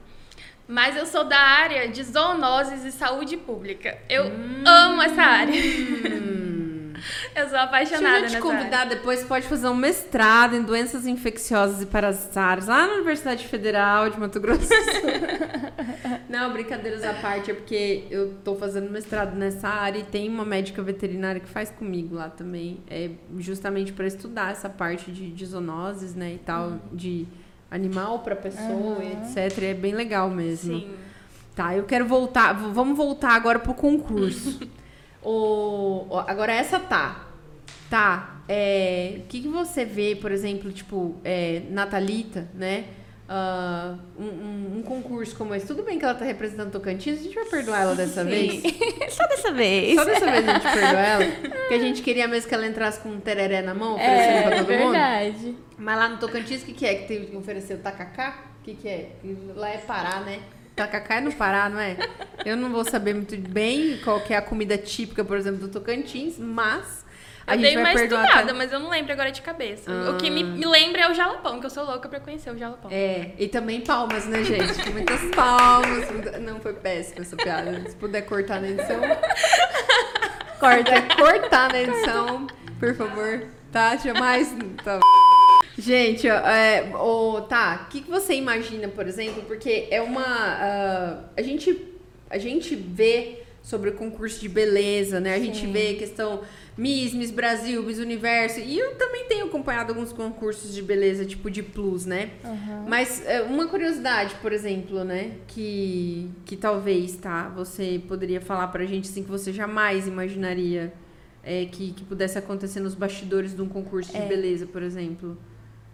Mas 0.69 0.97
eu 0.97 1.05
sou 1.05 1.25
da 1.25 1.39
área 1.41 1.89
de 1.89 2.03
zoonoses 2.05 2.85
e 2.85 2.93
saúde 2.93 3.37
pública. 3.37 3.99
Eu 4.09 4.31
amo 4.65 5.03
essa 5.03 5.23
área. 5.23 5.53
Hum. 5.53 6.29
Eu 7.37 7.49
sou 7.49 7.59
apaixonada 7.59 8.21
Deixa 8.21 8.37
eu 8.37 8.43
te 8.43 8.47
convidar 8.47 8.81
área. 8.81 8.97
depois, 8.97 9.25
pode 9.25 9.47
fazer 9.47 9.67
um 9.69 9.75
mestrado 9.75 10.55
em 10.55 10.63
doenças 10.63 11.07
infecciosas 11.07 11.81
e 11.83 11.87
parasitárias 11.87 12.67
lá 12.67 12.87
na 12.87 12.95
Universidade 12.95 13.47
Federal 13.47 14.11
de 14.11 14.21
Mato 14.21 14.39
Grosso. 14.39 14.69
Não, 16.29 16.53
brincadeiras 16.53 17.03
à 17.05 17.15
parte, 17.15 17.51
é 17.51 17.55
porque 17.55 18.05
eu 18.11 18.35
tô 18.45 18.55
fazendo 18.55 18.91
mestrado 18.91 19.35
nessa 19.35 19.69
área 19.69 19.99
e 19.99 20.03
tem 20.03 20.29
uma 20.29 20.45
médica 20.45 20.83
veterinária 20.83 21.41
que 21.41 21.49
faz 21.49 21.71
comigo 21.71 22.15
lá 22.17 22.29
também. 22.29 22.81
É 22.89 23.11
justamente 23.39 23.93
para 23.93 24.07
estudar 24.07 24.53
essa 24.53 24.69
parte 24.69 25.11
de, 25.11 25.31
de 25.31 25.47
zoonoses, 25.47 26.15
né, 26.15 26.35
e 26.35 26.39
tal, 26.39 26.69
Uhum. 26.69 26.79
de 26.93 27.27
animal 27.71 28.19
para 28.21 28.37
pessoa, 28.37 28.99
e 29.03 29.13
etc. 29.13 29.59
E 29.63 29.65
é 29.67 29.75
bem 29.75 29.95
legal 29.95 30.29
mesmo. 30.31 30.81
Sim. 30.81 30.91
Tá, 31.55 31.75
eu 31.77 31.85
quero 31.85 32.07
voltar. 32.07 32.53
Vamos 32.55 32.97
voltar 32.97 33.33
agora 33.33 33.59
pro 33.59 33.75
concurso. 33.75 34.61
o, 35.23 36.07
o- 36.11 36.19
agora 36.27 36.53
essa 36.53 36.79
tá. 36.81 37.27
Tá. 37.91 38.41
É, 38.49 39.17
o 39.19 39.23
que, 39.29 39.43
que 39.43 39.49
você 39.49 39.85
vê, 39.85 40.17
por 40.17 40.33
exemplo, 40.33 40.73
tipo, 40.73 41.17
é, 41.25 41.63
Natalita, 41.71 42.49
né? 42.55 42.85
Ah, 43.29 43.95
um, 44.19 44.25
um- 44.25 44.79
um 44.79 44.83
concurso 44.83 45.35
como 45.37 45.55
esse. 45.55 45.67
Tudo 45.67 45.83
bem 45.83 45.99
que 45.99 46.05
ela 46.05 46.15
tá 46.15 46.25
representando 46.25 46.71
Tocantins, 46.71 47.21
a 47.21 47.23
gente 47.23 47.35
vai 47.35 47.45
perdoar 47.47 47.83
ela 47.83 47.95
dessa 47.95 48.25
vez. 48.25 48.61
Só 49.11 49.27
dessa 49.29 49.53
vez. 49.53 49.95
Só 49.95 50.05
dessa 50.05 50.31
vez 50.31 50.47
a 50.49 50.53
gente 50.55 50.63
perdoa 50.63 51.01
ela. 51.01 51.25
Porque 51.41 51.75
a 51.75 51.79
gente 51.79 52.03
queria 52.03 52.27
mesmo 52.29 52.49
que 52.49 52.55
ela 52.55 52.67
entrasse 52.67 53.01
com 53.01 53.09
um 53.11 53.21
tereré 53.21 53.63
na 53.63 53.73
mão, 53.75 53.95
oferecendo 53.95 54.37
É, 54.37 54.43
pra 54.43 54.57
todo 54.59 54.69
mundo. 54.73 54.93
verdade. 54.93 55.57
Mas 55.79 55.99
lá 55.99 56.09
no 56.09 56.19
Tocantins, 56.19 56.63
o 56.63 56.67
que, 56.67 56.73
que 56.75 56.85
é 56.87 56.95
que 56.97 57.09
tem 57.09 57.25
que 57.25 57.37
oferecer? 57.37 57.75
O 57.75 57.79
tacacá? 57.79 58.37
O 58.61 58.65
que, 58.65 58.75
que 58.75 58.89
é? 58.89 59.13
Lá 59.55 59.71
é 59.71 59.79
Pará, 59.79 60.21
né? 60.21 60.41
Tacacá 60.75 61.17
é 61.17 61.21
no 61.21 61.33
Pará, 61.33 61.69
não 61.69 61.79
é? 61.81 61.97
Eu 62.45 62.57
não 62.57 62.71
vou 62.71 62.85
saber 62.85 63.15
muito 63.15 63.37
bem 63.37 63.99
qual 64.03 64.21
que 64.21 64.33
é 64.33 64.37
a 64.37 64.43
comida 64.43 64.77
típica, 64.79 65.25
por 65.25 65.37
exemplo, 65.37 65.61
do 65.61 65.69
Tocantins, 65.69 66.39
mas 66.39 67.05
a 67.47 67.55
eu 67.55 67.61
gente 67.61 67.75
dei 67.75 67.83
vai 67.83 67.95
perdoar. 67.95 68.23
estudada, 68.25 68.49
tá? 68.49 68.55
mas 68.55 68.73
eu 68.73 68.81
não 68.81 68.89
lembro 68.89 69.13
agora 69.13 69.31
de 69.31 69.43
cabeça. 69.43 69.91
O 70.11 70.17
que 70.17 70.31
me, 70.31 70.43
Ah. 70.43 70.47
me 70.47 70.65
lembra 70.67 71.03
é 71.03 71.11
o 71.11 71.15
jalapão, 71.15 71.61
que 71.61 71.67
eu 71.67 71.71
sou 71.71 71.85
louca 71.85 72.09
pra 72.09 72.21
conhecer 72.21 72.51
o 72.51 72.57
jalapão. 72.57 72.91
É, 72.91 73.33
e 73.39 73.49
também 73.49 73.81
palmas, 73.83 74.25
né, 74.27 74.43
gente? 74.45 74.91
Muitas 74.91 75.21
palmas. 75.35 76.11
muita- 76.11 76.39
Não, 76.39 76.59
foi 76.61 76.73
péssima 76.73 77.21
essa 77.21 77.37
piada. 77.37 77.89
Se 77.91 77.97
puder 77.97 78.23
cortar 78.23 78.61
na 78.61 78.69
edição. 78.69 79.01
Corta. 80.59 81.03
cortar 81.17 81.73
na 81.73 81.81
edição, 81.83 82.47
por 82.79 82.95
favor. 82.95 83.47
Tá? 83.73 83.97
Jamais. 83.97 84.55
Tá. 84.85 85.01
Gente, 85.79 86.29
é, 86.29 86.93
ô, 86.95 87.41
tá, 87.43 87.87
o 87.87 87.91
que, 87.91 88.03
que 88.03 88.11
você 88.11 88.35
imagina, 88.35 88.89
por 88.89 89.07
exemplo? 89.07 89.43
Porque 89.43 89.89
é 89.91 90.01
uma. 90.03 90.25
ah, 90.25 91.25
a, 91.37 91.43
gente, 91.43 91.77
a 92.29 92.39
gente 92.39 92.75
vê 92.75 93.43
sobre 93.63 93.91
o 93.91 93.93
concurso 93.95 94.41
de 94.41 94.49
beleza, 94.49 95.21
né? 95.21 95.35
A 95.35 95.39
gente 95.39 95.61
Sim. 95.61 95.73
vê 95.73 95.95
questão 95.95 96.43
Miss, 96.77 97.15
Miss 97.15 97.31
Brasil, 97.31 97.83
Miss 97.83 97.99
Universo. 97.99 98.61
E 98.61 98.79
eu 98.79 98.97
também 98.97 99.25
tenho 99.27 99.47
acompanhado 99.47 99.93
alguns 99.93 100.13
concursos 100.13 100.75
de 100.75 100.83
beleza, 100.83 101.25
tipo 101.25 101.51
de 101.51 101.63
plus, 101.63 102.05
né? 102.05 102.31
Mas 102.89 103.25
é, 103.25 103.43
uma 103.43 103.67
curiosidade, 103.69 104.35
por 104.43 104.53
exemplo, 104.53 105.05
né? 105.05 105.33
Que, 105.47 106.29
que 106.45 106.57
talvez, 106.57 107.17
tá? 107.17 107.49
Você 107.51 108.03
poderia 108.09 108.41
falar 108.41 108.69
pra 108.69 108.85
gente 108.85 109.09
assim 109.09 109.23
que 109.23 109.31
você 109.31 109.53
jamais 109.53 110.07
imaginaria 110.07 110.93
é, 111.43 111.67
que, 111.67 111.93
que 111.93 112.05
pudesse 112.05 112.37
acontecer 112.39 112.81
nos 112.81 112.95
bastidores 112.95 113.55
de 113.55 113.63
um 113.63 113.69
concurso 113.69 114.13
de 114.13 114.21
beleza, 114.23 114.67
por 114.67 114.83
exemplo. 114.83 115.39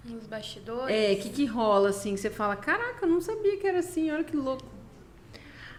Nos 0.08 0.26
bastidores. 0.26 0.94
É, 0.94 1.12
o 1.12 1.22
que, 1.22 1.30
que 1.30 1.44
rola, 1.44 1.90
assim, 1.90 2.14
que 2.14 2.20
você 2.20 2.30
fala, 2.30 2.56
caraca, 2.56 3.04
eu 3.04 3.08
não 3.08 3.20
sabia 3.20 3.56
que 3.56 3.66
era 3.66 3.80
assim, 3.80 4.10
olha 4.10 4.24
que 4.24 4.36
louco. 4.36 4.66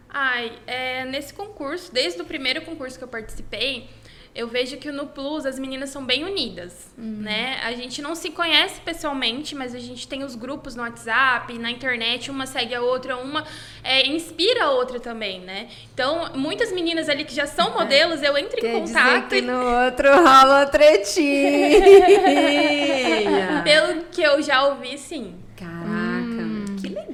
Ai, 0.07 0.57
é, 0.65 1.05
nesse 1.05 1.33
concurso, 1.33 1.93
desde 1.93 2.21
o 2.21 2.25
primeiro 2.25 2.61
concurso 2.63 2.97
que 2.97 3.03
eu 3.03 3.07
participei, 3.07 3.89
eu 4.35 4.47
vejo 4.47 4.77
que 4.77 4.91
no 4.91 5.07
Plus 5.07 5.45
as 5.45 5.57
meninas 5.59 5.89
são 5.89 6.05
bem 6.05 6.23
unidas, 6.23 6.93
né? 6.97 7.59
A 7.63 7.73
gente 7.73 8.01
não 8.01 8.15
se 8.15 8.29
conhece 8.29 8.79
pessoalmente, 8.81 9.55
mas 9.55 9.75
a 9.75 9.79
gente 9.79 10.07
tem 10.07 10.23
os 10.23 10.35
grupos 10.35 10.75
no 10.75 10.83
WhatsApp, 10.83 11.51
na 11.57 11.71
internet, 11.71 12.29
uma 12.29 12.45
segue 12.45 12.75
a 12.75 12.81
outra, 12.81 13.17
uma 13.17 13.43
é, 13.83 14.07
inspira 14.07 14.65
a 14.65 14.71
outra 14.71 14.99
também, 14.99 15.41
né? 15.41 15.67
Então, 15.93 16.29
muitas 16.35 16.71
meninas 16.71 17.09
ali 17.09 17.25
que 17.25 17.33
já 17.33 17.47
são 17.47 17.71
modelos, 17.73 18.21
eu 18.21 18.37
entro 18.37 18.65
em 18.65 18.71
contato 18.71 19.35
e 19.35 19.41
no 19.41 19.85
outro 19.85 20.09
rola 20.15 20.65
tretinha. 20.67 21.79
pelo 23.63 24.03
que 24.11 24.21
eu 24.21 24.41
já 24.41 24.63
ouvi, 24.65 24.97
sim. 24.97 25.35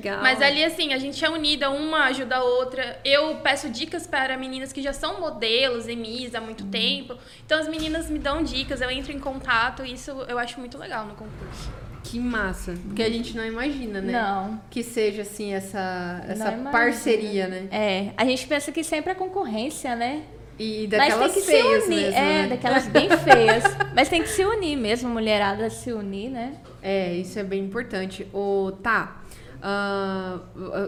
Legal. 0.06 0.22
Mas 0.22 0.40
ali, 0.42 0.64
assim, 0.64 0.94
a 0.94 1.00
gente 1.00 1.24
é 1.26 1.30
unida, 1.30 1.72
uma 1.72 2.06
ajuda 2.06 2.36
a 2.36 2.44
outra. 2.44 3.00
Eu 3.04 3.38
peço 3.38 3.70
dicas 3.70 4.06
para 4.06 4.38
meninas 4.38 4.72
que 4.72 4.82
já 4.82 4.94
são 4.94 5.20
modelos, 5.20 5.88
emis 5.88 6.36
há 6.36 6.42
muito 6.42 6.64
Hum. 6.64 6.70
tempo. 6.70 7.16
Então 7.44 7.60
as 7.60 7.68
meninas 7.68 8.10
me 8.10 8.20
dão 8.20 8.44
dicas, 8.44 8.82
eu 8.82 8.90
entro 8.92 9.12
em 9.12 9.20
contato, 9.20 9.84
e 9.84 9.94
isso 9.94 10.12
eu 10.28 10.38
acho 10.38 10.60
muito 10.60 10.78
legal 10.78 11.06
no 11.08 11.16
concurso. 11.16 11.72
Que 12.04 12.20
massa. 12.20 12.76
Porque 12.86 13.02
a 13.02 13.10
gente 13.10 13.36
não 13.36 13.44
imagina, 13.44 14.00
né? 14.00 14.14
Não. 14.14 14.62
Que 14.70 14.84
seja, 14.84 15.24
assim, 15.24 15.54
essa, 15.54 16.24
essa 16.28 16.52
parceria, 16.72 17.48
né? 17.48 17.68
É, 17.72 18.12
a 18.16 18.24
gente 18.26 18.46
pensa 18.46 18.72
que 18.72 18.84
sempre 18.84 19.12
é 19.12 19.16
concorrência, 19.16 19.96
né? 19.96 20.22
E 20.58 20.88
Mas 20.90 20.90
tem 20.90 21.00
daquelas 21.00 21.34
que 21.34 21.42
se 21.42 21.48
feias 21.48 21.86
unir. 21.86 21.96
mesmo, 21.96 22.18
é, 22.18 22.42
né? 22.44 22.48
daquelas 22.48 22.88
bem 22.88 23.10
feias. 23.10 23.64
Mas 23.96 24.08
tem 24.08 24.22
que 24.22 24.30
se 24.30 24.46
unir 24.46 24.78
mesmo, 24.78 25.10
mulherada 25.10 25.68
se 25.70 25.92
unir, 25.92 26.30
né? 26.30 26.54
É, 26.82 27.12
isso 27.16 27.40
é 27.40 27.44
bem 27.44 27.64
importante. 27.64 28.26
O 28.32 28.72
tá. 28.84 29.22
Ah, 29.68 30.38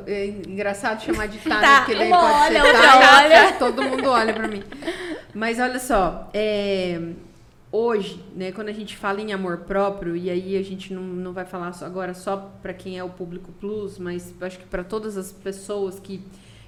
é 0.05 0.27
engraçado 0.27 1.01
chamar 1.03 1.27
de 1.27 1.37
né? 1.49 1.59
Tá, 1.59 1.77
Porque 1.79 1.95
daí 1.95 2.09
pode 2.11 2.23
olha, 2.23 2.61
ser 2.63 2.73
tá, 2.73 3.23
olha. 3.23 3.53
todo 3.57 3.81
mundo 3.81 4.07
olha 4.07 4.33
pra 4.33 4.47
mim. 4.47 4.61
Mas 5.33 5.59
olha 5.59 5.79
só, 5.79 6.29
é, 6.31 7.01
hoje, 7.71 8.23
né, 8.35 8.51
quando 8.51 8.69
a 8.69 8.73
gente 8.73 8.95
fala 8.95 9.19
em 9.19 9.33
amor 9.33 9.57
próprio, 9.61 10.15
e 10.15 10.29
aí 10.29 10.55
a 10.55 10.63
gente 10.63 10.93
não, 10.93 11.01
não 11.01 11.33
vai 11.33 11.43
falar 11.43 11.73
só- 11.73 11.87
agora 11.87 12.13
só 12.13 12.51
pra 12.61 12.71
quem 12.71 12.99
é 12.99 13.03
o 13.03 13.09
público 13.09 13.51
plus, 13.59 13.97
mas 13.97 14.31
acho 14.41 14.59
que 14.59 14.65
pra 14.65 14.83
todas 14.83 15.17
as 15.17 15.31
pessoas 15.31 15.99
que, 15.99 16.21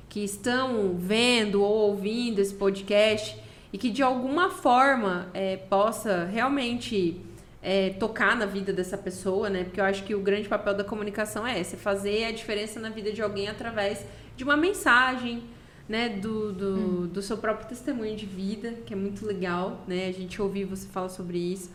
que 0.10 0.24
estão 0.24 0.96
vendo 0.98 1.62
ou 1.62 1.90
ouvindo 1.92 2.40
esse 2.40 2.56
podcast 2.56 3.38
e 3.72 3.78
que 3.78 3.92
de 3.92 4.02
alguma 4.02 4.50
forma 4.50 5.28
é, 5.32 5.58
possa 5.58 6.26
realmente 6.26 7.22
é, 7.62 7.92
tocar 7.92 8.36
na 8.36 8.46
vida 8.46 8.72
dessa 8.72 8.98
pessoa, 8.98 9.50
né? 9.50 9.64
Porque 9.64 9.80
eu 9.80 9.86
acho 9.86 10.04
que 10.04 10.16
o 10.16 10.22
grande 10.22 10.48
papel 10.48 10.74
da 10.74 10.84
comunicação 10.84 11.46
é 11.46 11.60
esse, 11.60 11.76
é 11.76 11.78
fazer 11.78 12.26
a 12.26 12.32
diferença 12.32 12.80
na 12.80 12.90
vida 12.90 13.12
de 13.12 13.22
alguém 13.22 13.48
através 13.48 14.06
de 14.36 14.44
uma 14.44 14.56
mensagem, 14.56 15.44
né? 15.88 16.10
Do, 16.10 16.54
do, 16.54 17.08
do 17.08 17.22
seu 17.22 17.38
próprio 17.38 17.68
testemunho 17.68 18.16
de 18.16 18.26
vida, 18.26 18.76
que 18.86 18.94
é 18.94 18.98
muito 18.98 19.26
legal, 19.26 19.84
né? 19.88 20.08
A 20.08 20.14
gente 20.14 20.42
ouvir 20.42 20.66
você 20.66 20.88
falar 20.88 21.10
sobre 21.10 21.38
isso. 21.38 21.72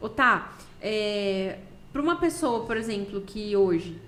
Ô, 0.00 0.08
tá, 0.08 0.54
é, 0.80 1.58
pra 1.92 2.02
uma 2.02 2.16
pessoa, 2.16 2.66
por 2.66 2.76
exemplo, 2.76 3.20
que 3.22 3.56
hoje 3.56 3.98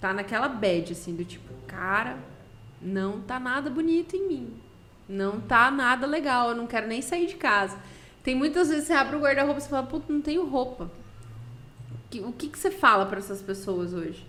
tá 0.00 0.12
naquela 0.12 0.48
bad, 0.48 0.92
assim, 0.92 1.14
do 1.14 1.24
tipo, 1.24 1.52
cara, 1.66 2.18
não 2.80 3.20
tá 3.20 3.40
nada 3.40 3.70
bonito 3.70 4.14
em 4.14 4.28
mim. 4.28 4.52
Não 5.08 5.40
tá 5.40 5.70
nada 5.70 6.06
legal, 6.06 6.50
eu 6.50 6.54
não 6.54 6.66
quero 6.66 6.86
nem 6.86 7.00
sair 7.00 7.26
de 7.26 7.36
casa. 7.36 7.78
Tem 8.28 8.34
muitas 8.34 8.68
vezes 8.68 8.84
que 8.84 8.88
você 8.88 8.92
abre 8.92 9.16
o 9.16 9.20
guarda-roupa 9.20 9.58
e 9.58 9.66
fala, 9.66 9.86
puta, 9.86 10.12
não 10.12 10.20
tenho 10.20 10.44
roupa. 10.44 10.90
O 12.16 12.30
que, 12.30 12.50
que 12.50 12.58
você 12.58 12.70
fala 12.70 13.06
pra 13.06 13.20
essas 13.20 13.40
pessoas 13.40 13.94
hoje? 13.94 14.22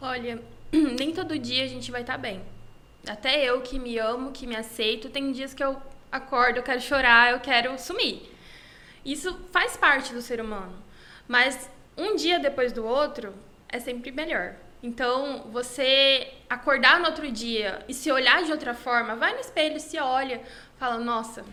Olha, 0.00 0.42
nem 0.98 1.12
todo 1.12 1.38
dia 1.38 1.62
a 1.62 1.68
gente 1.68 1.92
vai 1.92 2.00
estar 2.00 2.18
bem. 2.18 2.42
Até 3.06 3.44
eu 3.44 3.60
que 3.60 3.78
me 3.78 3.96
amo, 3.98 4.32
que 4.32 4.48
me 4.48 4.56
aceito, 4.56 5.10
tem 5.10 5.30
dias 5.30 5.54
que 5.54 5.62
eu 5.62 5.80
acordo, 6.10 6.56
eu 6.56 6.62
quero 6.64 6.80
chorar, 6.80 7.30
eu 7.30 7.38
quero 7.38 7.78
sumir. 7.78 8.20
Isso 9.04 9.32
faz 9.52 9.76
parte 9.76 10.12
do 10.12 10.20
ser 10.20 10.40
humano. 10.40 10.74
Mas 11.28 11.70
um 11.96 12.16
dia 12.16 12.40
depois 12.40 12.72
do 12.72 12.84
outro 12.84 13.32
é 13.68 13.78
sempre 13.78 14.10
melhor. 14.10 14.56
Então, 14.82 15.46
você 15.52 16.34
acordar 16.50 16.98
no 16.98 17.06
outro 17.06 17.30
dia 17.30 17.78
e 17.88 17.94
se 17.94 18.10
olhar 18.10 18.42
de 18.42 18.50
outra 18.50 18.74
forma, 18.74 19.14
vai 19.14 19.34
no 19.34 19.40
espelho, 19.40 19.78
se 19.78 20.00
olha, 20.00 20.42
fala: 20.76 20.98
Nossa, 20.98 21.44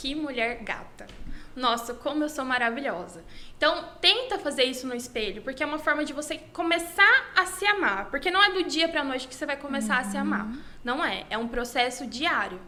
que 0.00 0.14
mulher 0.14 0.62
gata. 0.62 1.06
Nossa, 1.54 1.94
como 1.94 2.24
eu 2.24 2.28
sou 2.28 2.44
maravilhosa. 2.44 3.22
Então, 3.56 3.88
tenta 4.00 4.38
fazer 4.40 4.64
isso 4.64 4.88
no 4.88 4.94
espelho, 4.94 5.40
porque 5.42 5.62
é 5.62 5.66
uma 5.66 5.78
forma 5.78 6.04
de 6.04 6.12
você 6.12 6.36
começar 6.52 7.30
a 7.36 7.46
se 7.46 7.64
amar. 7.64 8.10
Porque 8.10 8.28
não 8.30 8.42
é 8.42 8.50
do 8.52 8.64
dia 8.64 8.88
pra 8.88 9.04
noite 9.04 9.28
que 9.28 9.34
você 9.34 9.46
vai 9.46 9.56
começar 9.56 9.98
a 9.98 10.04
se 10.04 10.16
amar. 10.16 10.48
Não 10.82 11.04
é. 11.04 11.24
É 11.30 11.38
um 11.38 11.46
processo 11.46 12.06
diário. 12.08 12.60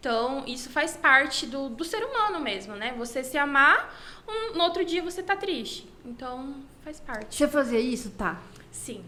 Então, 0.00 0.42
isso 0.46 0.70
faz 0.70 0.96
parte 0.96 1.44
do, 1.46 1.68
do 1.68 1.84
ser 1.84 2.02
humano 2.02 2.40
mesmo, 2.40 2.74
né? 2.74 2.94
Você 2.96 3.22
se 3.22 3.36
amar, 3.36 3.94
um- 4.26 4.56
no 4.56 4.64
outro 4.64 4.82
dia 4.86 5.02
você 5.02 5.22
tá 5.22 5.36
triste. 5.36 5.86
Então, 6.06 6.54
faz 6.82 6.98
parte. 6.98 7.34
Você 7.36 7.46
fazia 7.46 7.78
isso, 7.78 8.10
tá? 8.12 8.40
Sim. 8.72 9.04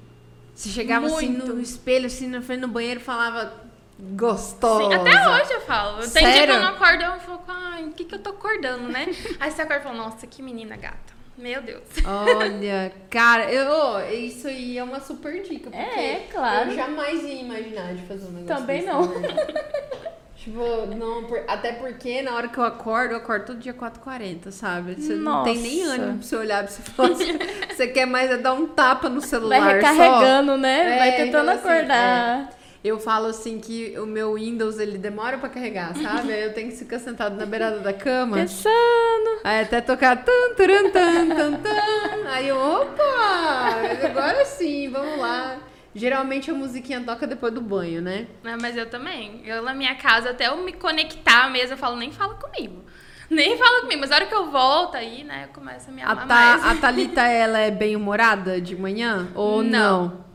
Você 0.55 0.69
chegava 0.69 1.07
assim 1.07 1.31
Muito. 1.31 1.55
no 1.55 1.61
espelho, 1.63 2.05
assim, 2.05 2.27
na 2.29 2.43
frente 2.43 2.61
do 2.61 2.69
banheiro 2.69 3.01
falava 3.01 3.65
gostosa. 3.99 4.85
Sim, 4.85 4.95
até 4.95 5.29
hoje 5.31 5.53
eu 5.53 5.61
falo. 5.61 5.99
Tem 5.99 6.23
dia 6.23 6.33
que 6.33 6.39
Sério? 6.39 6.55
eu 6.55 6.61
não 6.61 6.69
acordo, 6.69 7.03
eu 7.05 7.21
falo, 7.21 7.43
ai, 7.49 7.85
o 7.85 7.93
que, 7.93 8.05
que 8.05 8.15
eu 8.15 8.19
tô 8.19 8.31
acordando, 8.31 8.89
né? 8.89 9.07
Aí 9.41 9.51
você 9.51 9.63
acorda 9.63 9.81
e 9.81 9.85
fala, 9.85 9.97
nossa, 9.97 10.27
que 10.27 10.43
menina 10.43 10.77
gata. 10.77 11.13
Meu 11.37 11.63
Deus. 11.63 11.83
Olha, 12.05 12.93
cara, 13.09 13.51
eu, 13.51 14.01
isso 14.15 14.47
aí 14.47 14.77
é 14.77 14.85
uma 14.85 15.01
super 15.01 15.43
dica. 15.43 15.71
Porque 15.71 15.77
É, 15.77 16.27
claro. 16.31 16.71
Eu 16.71 16.77
jamais 16.77 17.23
ia 17.25 17.41
imaginar 17.41 17.95
de 17.95 18.03
fazer 18.07 18.27
um 18.27 18.33
negócio 18.33 18.55
Também 18.57 18.85
não. 18.85 19.07
né? 19.07 19.29
Tipo, 20.37 20.87
não, 20.87 21.23
por- 21.25 21.45
até 21.47 21.71
porque 21.73 22.21
na 22.21 22.35
hora 22.35 22.49
que 22.49 22.59
eu 22.59 22.65
acordo, 22.65 23.13
eu 23.13 23.19
acordo 23.19 23.47
todo 23.47 23.59
dia 23.61 23.73
4h40, 23.73 24.51
sabe? 24.51 25.01
Você 25.01 25.15
não 25.15 25.45
tem 25.45 25.57
nem 25.57 25.85
Nossa. 25.85 25.93
ânimo 25.95 26.19
pra 26.19 26.27
você 26.27 26.37
olhar 26.37 26.65
pra 26.65 26.73
você 26.73 26.83
falar 26.83 27.13
assim. 27.13 27.39
Você 27.73 27.87
quer 27.89 28.07
mais 28.07 28.29
é 28.31 28.37
dar 28.37 28.53
um 28.53 28.67
tapa 28.67 29.09
no 29.09 29.21
celular. 29.21 29.61
Vai 29.61 29.81
só. 29.81 29.89
recarregando, 29.93 30.59
né? 30.59 30.97
É, 30.97 30.99
Vai 30.99 31.13
tentando 31.17 31.51
então, 31.51 31.55
assim, 31.55 31.69
acordar. 31.69 32.51
Eu 32.85 32.99
falo 32.99 33.27
assim 33.27 33.61
que 33.61 33.97
o 33.97 34.05
meu 34.07 34.35
Windows 34.35 34.79
ele 34.81 34.99
demora 34.99 35.39
pra 35.39 35.49
carregar, 35.49 35.95
sabe? 35.97 36.33
Aí 36.33 36.43
eu 36.43 36.53
tenho 36.53 36.69
que 36.71 36.77
ficar 36.77 36.99
sentado 36.99 37.37
na 37.37 37.47
beirada 37.47 37.79
da 37.79 37.93
cama. 37.93 38.37
Pensando. 38.39 39.41
Aí 39.45 39.61
até 39.63 39.81
tocar 39.81 40.17
tan, 40.25 40.55
taran, 40.57 40.91
tan, 40.91 41.29
tan, 41.29 41.53
tan. 41.55 42.29
Aí 42.29 42.49
eu, 42.49 42.57
opa! 42.57 44.07
Agora 44.07 44.45
sim, 44.45 44.89
vamos 44.91 45.19
lá. 45.21 45.59
Geralmente 45.95 46.51
a 46.51 46.55
musiquinha 46.55 47.01
toca 47.05 47.27
depois 47.27 47.53
do 47.53 47.61
banho, 47.61 48.01
né? 48.03 48.27
Ah, 48.45 48.57
mas 48.61 48.77
eu 48.77 48.89
também. 48.89 49.43
Eu 49.45 49.63
na 49.63 49.75
minha 49.75 49.95
casa, 49.95 50.31
até 50.31 50.49
eu 50.49 50.57
me 50.57 50.73
conectar 50.73 51.51
mesmo, 51.51 51.75
eu 51.75 51.79
falo, 51.79 51.97
nem 51.97 52.11
fala 52.11 52.35
comigo. 52.35 52.83
Nem 53.31 53.57
fala 53.57 53.83
comigo, 53.83 54.01
mas 54.01 54.11
na 54.11 54.17
hora 54.17 54.27
que 54.27 54.35
eu 54.35 54.51
volto 54.51 54.97
aí, 54.97 55.23
né, 55.23 55.45
eu 55.49 55.55
começo 55.55 55.89
a 55.89 55.93
me 55.93 56.03
A, 56.03 56.11
amar 56.11 56.27
Ta- 56.27 56.35
mais. 56.35 56.65
a 56.65 56.81
Thalita, 56.81 57.23
ela 57.23 57.59
é 57.61 57.71
bem 57.71 57.95
humorada 57.95 58.61
de 58.61 58.75
manhã? 58.75 59.29
Ou 59.35 59.63
não? 59.63 59.71
Não. 60.09 60.32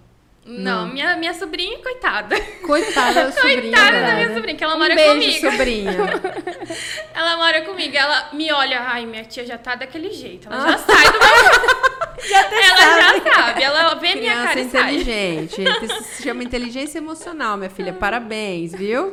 Não, 0.47 0.87
Minha, 0.87 1.15
minha 1.17 1.33
sobrinha, 1.33 1.77
coitada. 1.79 2.39
Coitada 2.65 3.25
da 3.25 3.31
sobrinha 3.35 3.61
Coitada 3.61 4.01
da 4.01 4.15
minha 4.15 4.33
sobrinha, 4.33 4.57
que 4.57 4.63
ela 4.63 4.75
um 4.75 4.79
mora 4.79 4.95
beijo, 4.95 5.41
comigo. 5.41 5.51
sobrinha. 5.51 5.91
Ela 7.13 7.35
mora 7.37 7.61
comigo, 7.63 7.95
ela 7.97 8.29
me 8.33 8.51
olha, 8.51 8.79
ai, 8.81 9.05
minha 9.05 9.23
tia 9.25 9.45
já 9.45 9.57
tá 9.57 9.75
daquele 9.75 10.11
jeito. 10.11 10.47
Ela 10.47 10.63
Ah. 10.65 10.71
já 10.71 10.77
sai 10.77 11.05
do 11.11 11.19
meu. 11.19 11.97
Já 12.27 12.41
até 12.41 12.55
Ela 12.55 12.77
sabe. 12.77 13.19
já 13.29 13.33
sabe, 13.35 13.63
ela 13.63 13.93
vê 13.95 14.15
minha 14.15 14.31
Criança 14.33 14.47
cara 14.47 14.59
e 14.59 14.69
sai. 14.69 14.95
inteligente. 14.95 15.63
Isso 15.83 16.03
se 16.03 16.23
chama 16.23 16.43
inteligência 16.43 16.97
emocional, 16.97 17.55
minha 17.57 17.69
filha. 17.69 17.93
Parabéns, 17.93 18.71
viu? 18.73 19.11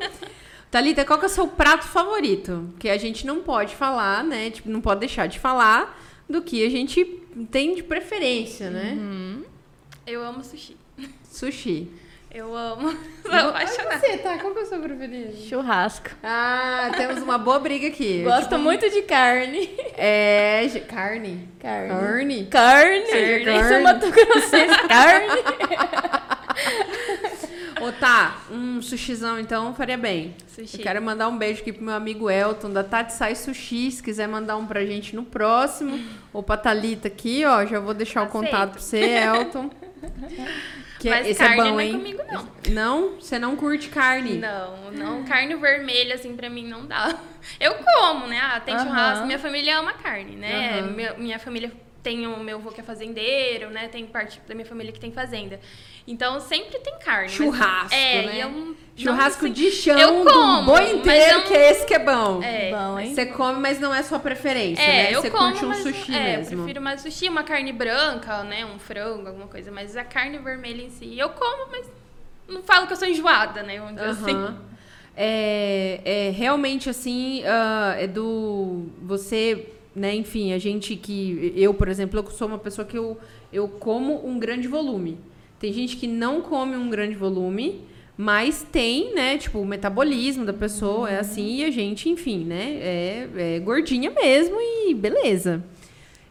Thalita, 0.70 1.04
qual 1.04 1.18
que 1.18 1.26
é 1.26 1.28
o 1.28 1.30
seu 1.30 1.46
prato 1.46 1.86
favorito? 1.86 2.72
Que 2.78 2.88
a 2.88 2.96
gente 2.96 3.26
não 3.26 3.40
pode 3.42 3.76
falar, 3.76 4.24
né? 4.24 4.50
Tipo, 4.50 4.70
não 4.70 4.80
pode 4.80 5.00
deixar 5.00 5.26
de 5.28 5.38
falar 5.38 6.00
do 6.28 6.40
que 6.40 6.64
a 6.66 6.70
gente 6.70 7.04
tem 7.50 7.74
de 7.74 7.82
preferência, 7.82 8.70
né? 8.70 8.96
Eu 10.06 10.22
amo 10.22 10.42
sushi. 10.44 10.76
Sushi. 11.30 11.90
Eu 12.30 12.54
amo. 12.56 12.90
Sou 13.22 13.32
apaixonada. 13.50 13.98
você, 13.98 14.18
tá? 14.18 14.38
Qual 14.38 14.52
que 14.52 14.58
é 14.58 14.62
o 14.62 14.66
seu 14.66 14.80
preferido? 14.80 15.36
Churrasco. 15.48 16.10
Ah, 16.22 16.90
temos 16.96 17.22
uma 17.22 17.38
boa 17.38 17.60
briga 17.60 17.86
aqui. 17.88 18.22
Gosto 18.26 18.48
Tipo, 18.48 18.58
muito 18.58 18.90
de 18.90 19.02
carne. 19.02 19.70
É. 19.96 20.68
Carne. 20.88 21.48
Carne. 21.60 21.88
Carne. 21.88 22.46
Carne. 22.46 23.04
Nem 23.12 23.44
carne. 23.44 23.68
sou 23.68 23.82
Mato 23.82 24.10
Grossense. 24.10 24.78
Carne. 24.88 25.28
Ô, 27.80 27.92
tá, 27.92 28.38
um 28.50 28.80
sushizão 28.82 29.38
então 29.38 29.74
faria 29.74 29.96
bem. 29.98 30.34
Sushi. 30.48 30.78
Eu 30.78 30.82
quero 30.82 31.02
mandar 31.02 31.28
um 31.28 31.36
beijo 31.38 31.60
aqui 31.60 31.72
pro 31.72 31.84
meu 31.84 31.94
amigo 31.94 32.28
Elton, 32.30 32.70
da 32.70 32.82
Tati 32.82 33.12
Sai 33.12 33.34
Sushi. 33.36 33.90
Se 33.92 34.02
quiser 34.02 34.26
mandar 34.26 34.56
um 34.56 34.66
pra 34.66 34.84
gente 34.84 35.14
no 35.14 35.22
próximo. 35.22 36.00
Ou 36.32 36.42
pra 36.42 36.56
Thalita 36.56 37.06
aqui, 37.08 37.44
ó. 37.44 37.64
Já 37.66 37.78
vou 37.78 37.94
deixar 37.94 38.22
o 38.22 38.24
Aceito. 38.24 38.32
contato 38.44 38.70
pra 38.72 38.80
você, 38.80 38.98
Elton. 38.98 39.70
Que 40.98 41.10
Mas 41.10 41.26
esse 41.28 41.38
carne 41.38 41.60
é 41.60 41.64
bom, 41.64 41.70
não 41.70 41.80
é 41.80 41.84
hein? 41.86 41.92
comigo, 41.92 42.22
não. 42.30 42.48
Não? 42.70 43.20
Você 43.20 43.38
não 43.38 43.56
curte 43.56 43.88
carne? 43.88 44.34
Não, 44.38 44.90
não. 44.92 45.24
Carne 45.24 45.54
vermelha, 45.56 46.14
assim, 46.14 46.34
pra 46.36 46.48
mim 46.48 46.66
não 46.66 46.86
dá. 46.86 47.18
Eu 47.60 47.74
como, 47.74 48.26
né? 48.26 48.38
Ah, 48.42 48.60
tem 48.60 48.78
churrasco. 48.78 49.26
Minha 49.26 49.38
família 49.38 49.78
ama 49.78 49.92
carne, 49.92 50.36
né? 50.36 50.78
Aham. 50.80 50.90
Meu- 50.92 51.18
minha 51.18 51.38
família 51.38 51.70
tem 52.02 52.26
o 52.26 52.38
meu 52.38 52.58
avô 52.58 52.70
que 52.70 52.80
é 52.80 52.84
fazendeiro, 52.84 53.70
né? 53.70 53.88
Tem 53.88 54.06
parte 54.06 54.40
da 54.46 54.54
minha 54.54 54.66
família 54.66 54.92
que 54.92 55.00
tem 55.00 55.10
fazenda. 55.12 55.58
Então 56.06 56.38
sempre 56.40 56.78
tem 56.80 56.94
carne. 56.98 57.24
mas- 57.24 57.32
Churrasco, 57.32 57.94
é, 57.94 58.26
né? 58.26 58.36
e 58.36 58.40
eu 58.40 58.48
não- 58.50 58.74
Churrasco 58.96 59.44
assim, 59.46 59.52
de 59.54 59.70
chão 59.72 59.98
eu 59.98 60.24
como, 60.24 60.60
do 60.60 60.66
boi 60.66 60.80
mas 60.82 60.92
inteiro, 60.94 61.38
não- 61.38 61.44
que 61.46 61.54
é 61.54 61.70
esse 61.70 61.84
que 61.86 61.94
é 61.94 61.98
bom. 61.98 62.42
É. 62.42 62.70
Bom, 62.70 63.00
hein? 63.00 63.14
Você 63.14 63.26
come, 63.26 63.58
mas 63.58 63.80
não 63.80 63.92
é 63.92 64.02
sua 64.02 64.18
preferência, 64.20 64.82
É, 64.82 64.86
né? 65.04 65.14
eu 65.16 65.20
Você 65.22 65.30
como, 65.30 65.48
curte 65.50 65.64
um 65.64 65.68
mas 65.68 65.78
sushi 65.82 66.14
é, 66.14 66.36
mesmo. 66.36 66.52
eu 66.52 66.58
prefiro 66.58 66.80
mais 66.82 67.00
sushi, 67.00 67.28
uma 67.28 67.42
carne 67.42 67.72
branca, 67.72 68.44
né, 68.44 68.64
um 68.66 68.78
frango, 68.78 69.26
alguma 69.28 69.48
coisa, 69.48 69.72
mas 69.72 69.96
a 69.96 70.04
carne 70.04 70.38
vermelha 70.38 70.82
em 70.82 70.90
si, 70.90 71.18
eu 71.18 71.30
como, 71.30 71.70
mas 71.72 71.86
não 72.46 72.62
falo 72.62 72.86
que 72.86 72.92
eu 72.92 72.96
sou 72.96 73.08
enjoada, 73.08 73.62
né, 73.64 73.78
vamos 73.80 73.94
dizer 73.94 74.06
assim. 74.10 74.30
Aham. 74.30 74.58
É, 75.16 76.00
é 76.04 76.30
realmente 76.30 76.90
assim, 76.90 77.42
ah, 77.46 77.94
é 77.98 78.06
do 78.06 78.86
você, 79.02 79.68
né? 79.94 80.14
Enfim, 80.14 80.52
a 80.52 80.58
gente 80.58 80.96
que 80.96 81.52
eu, 81.56 81.72
por 81.72 81.88
exemplo, 81.88 82.18
eu 82.20 82.30
sou 82.30 82.48
uma 82.48 82.58
pessoa 82.58 82.84
que 82.84 82.98
eu, 82.98 83.16
eu 83.52 83.68
como 83.68 84.26
um 84.26 84.38
grande 84.38 84.66
volume. 84.68 85.18
Tem 85.64 85.72
gente 85.72 85.96
que 85.96 86.06
não 86.06 86.42
come 86.42 86.76
um 86.76 86.90
grande 86.90 87.14
volume, 87.14 87.86
mas 88.18 88.66
tem, 88.70 89.14
né? 89.14 89.38
Tipo, 89.38 89.60
o 89.60 89.64
metabolismo 89.64 90.44
da 90.44 90.52
pessoa 90.52 91.08
é 91.08 91.18
assim 91.18 91.60
e 91.60 91.64
a 91.64 91.70
gente, 91.70 92.06
enfim, 92.06 92.44
né? 92.44 92.74
É, 92.82 93.28
é 93.34 93.60
gordinha 93.60 94.10
mesmo 94.10 94.56
e 94.60 94.92
beleza. 94.92 95.64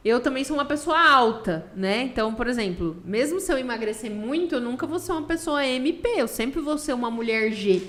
Eu 0.06 0.20
também 0.20 0.44
sou 0.44 0.56
uma 0.56 0.66
pessoa 0.66 1.00
alta, 1.00 1.66
né? 1.76 2.04
Então, 2.04 2.36
por 2.36 2.46
exemplo, 2.46 3.02
mesmo 3.04 3.40
se 3.40 3.52
eu 3.52 3.58
emagrecer 3.58 4.12
muito, 4.12 4.54
eu 4.54 4.62
nunca 4.62 4.86
vou 4.86 5.00
ser 5.00 5.14
uma 5.14 5.24
pessoa 5.24 5.66
MP, 5.66 6.08
eu 6.16 6.28
sempre 6.28 6.62
vou 6.62 6.78
ser 6.78 6.94
uma 6.94 7.10
mulher 7.10 7.52
G. 7.52 7.82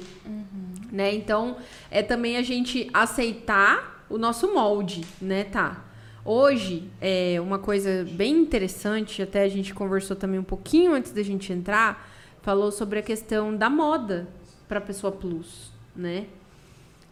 Né? 0.91 1.15
Então, 1.15 1.59
é 1.91 2.03
também 2.03 2.39
a 2.39 2.43
gente 2.43 2.89
aceitar 2.91 4.07
o 4.09 4.17
nosso 4.17 4.55
molde, 4.55 5.03
né, 5.21 5.45
tá? 5.45 5.84
Hoje, 6.25 6.91
é 7.03 7.39
uma 7.39 7.59
coisa 7.59 8.07
bem 8.11 8.39
interessante, 8.39 9.21
até 9.21 9.43
a 9.43 9.49
gente 9.49 9.75
conversou 9.75 10.17
também 10.17 10.41
um 10.41 10.45
pouquinho 10.45 10.95
antes 10.95 11.13
da 11.13 11.23
gente 11.23 11.53
entrar, 11.53 12.11
falou 12.41 12.73
sobre 12.73 12.99
a 12.99 13.03
questão 13.03 13.55
da 13.55 13.69
moda 13.69 14.27
para 14.67 14.81
pessoa 14.81 15.13
plus, 15.13 15.71
né? 15.95 16.27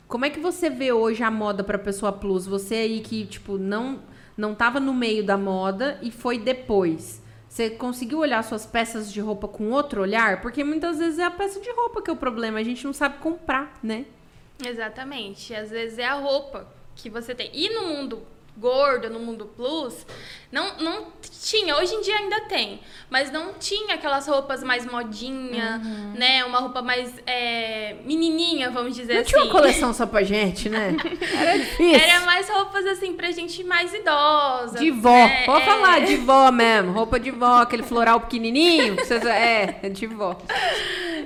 Como 0.09 0.25
é 0.25 0.31
que 0.31 0.41
você 0.41 0.71
vê 0.71 0.93
hoje 0.93 1.23
a 1.23 1.31
moda 1.31 1.63
para 1.63 1.79
pessoa 1.79 2.11
plus? 2.11 2.47
Você 2.47 2.75
aí 2.75 3.01
que, 3.01 3.27
tipo, 3.27 3.59
não 3.59 4.01
não 4.35 4.55
tava 4.55 4.81
no 4.81 4.95
meio 4.95 5.23
da 5.23 5.37
moda 5.37 5.99
e 6.01 6.11
foi 6.11 6.39
depois. 6.39 7.23
Você 7.47 7.69
conseguiu 7.69 8.19
olhar 8.19 8.43
suas 8.43 8.65
peças 8.65 9.13
de 9.13 9.21
roupa 9.21 9.47
com 9.47 9.71
outro 9.71 10.01
olhar? 10.01 10.41
Porque 10.41 10.65
muitas 10.65 10.99
vezes 10.99 11.19
é 11.19 11.25
a 11.25 11.31
peça 11.31 11.61
de 11.61 11.71
roupa 11.71 12.01
que 12.01 12.09
é 12.09 12.13
o 12.15 12.17
problema, 12.17 12.59
a 12.59 12.65
gente 12.65 12.83
não 12.87 12.95
sabe 12.95 13.19
comprar, 13.19 13.79
né? 13.83 14.07
Exatamente, 14.67 15.55
às 15.55 15.69
vezes 15.69 15.99
é 15.99 16.07
a 16.07 16.15
roupa 16.15 16.67
que 16.95 17.11
você 17.11 17.35
tem. 17.35 17.51
E 17.53 17.69
no 17.69 17.89
mundo 17.89 18.23
gordo, 18.57 19.09
no 19.11 19.19
mundo 19.19 19.47
plus, 19.57 20.07
não, 20.53 20.77
não 20.79 21.07
tinha, 21.43 21.75
hoje 21.77 21.95
em 21.95 22.03
dia 22.03 22.15
ainda 22.17 22.41
tem, 22.43 22.81
mas 23.09 23.33
não 23.33 23.55
tinha 23.55 23.95
aquelas 23.95 24.27
roupas 24.29 24.63
mais 24.63 24.85
modinha, 24.85 25.81
Uhum. 25.83 26.13
né, 26.15 26.45
uma 26.45 26.59
roupa 26.59 26.83
mais 26.83 27.13
é, 27.27 27.97
menininha, 28.05 28.71
vamos 28.71 28.95
dizer 28.95 29.15
Não 29.15 29.21
assim. 29.23 29.31
tinha 29.31 29.43
uma 29.45 29.51
coleção 29.53 29.93
só 29.95 30.07
pra 30.07 30.23
gente, 30.23 30.69
né? 30.69 30.95
Era 31.35 31.59
difícil. 31.59 31.95
Era 31.99 32.21
mais 32.27 32.49
roupas 32.49 32.85
assim 32.87 33.15
pra 33.15 33.31
gente 33.31 33.65
mais 33.65 33.93
idosa. 33.95 34.79
De 34.79 34.91
vó. 34.91 35.11
né? 35.11 35.45
Pode 35.47 35.63
É. 35.63 35.67
falar, 35.67 36.01
de 36.03 36.17
vó 36.17 36.51
mesmo. 36.53 36.93
Roupa 36.93 37.19
de 37.19 37.31
vó, 37.31 37.63
aquele 37.63 37.83
floral 37.83 38.21
pequenininho. 38.21 38.97
que 38.97 39.05
vocês- 39.07 39.25
é 39.25 39.89
de 39.89 40.07
vó. 40.07 40.37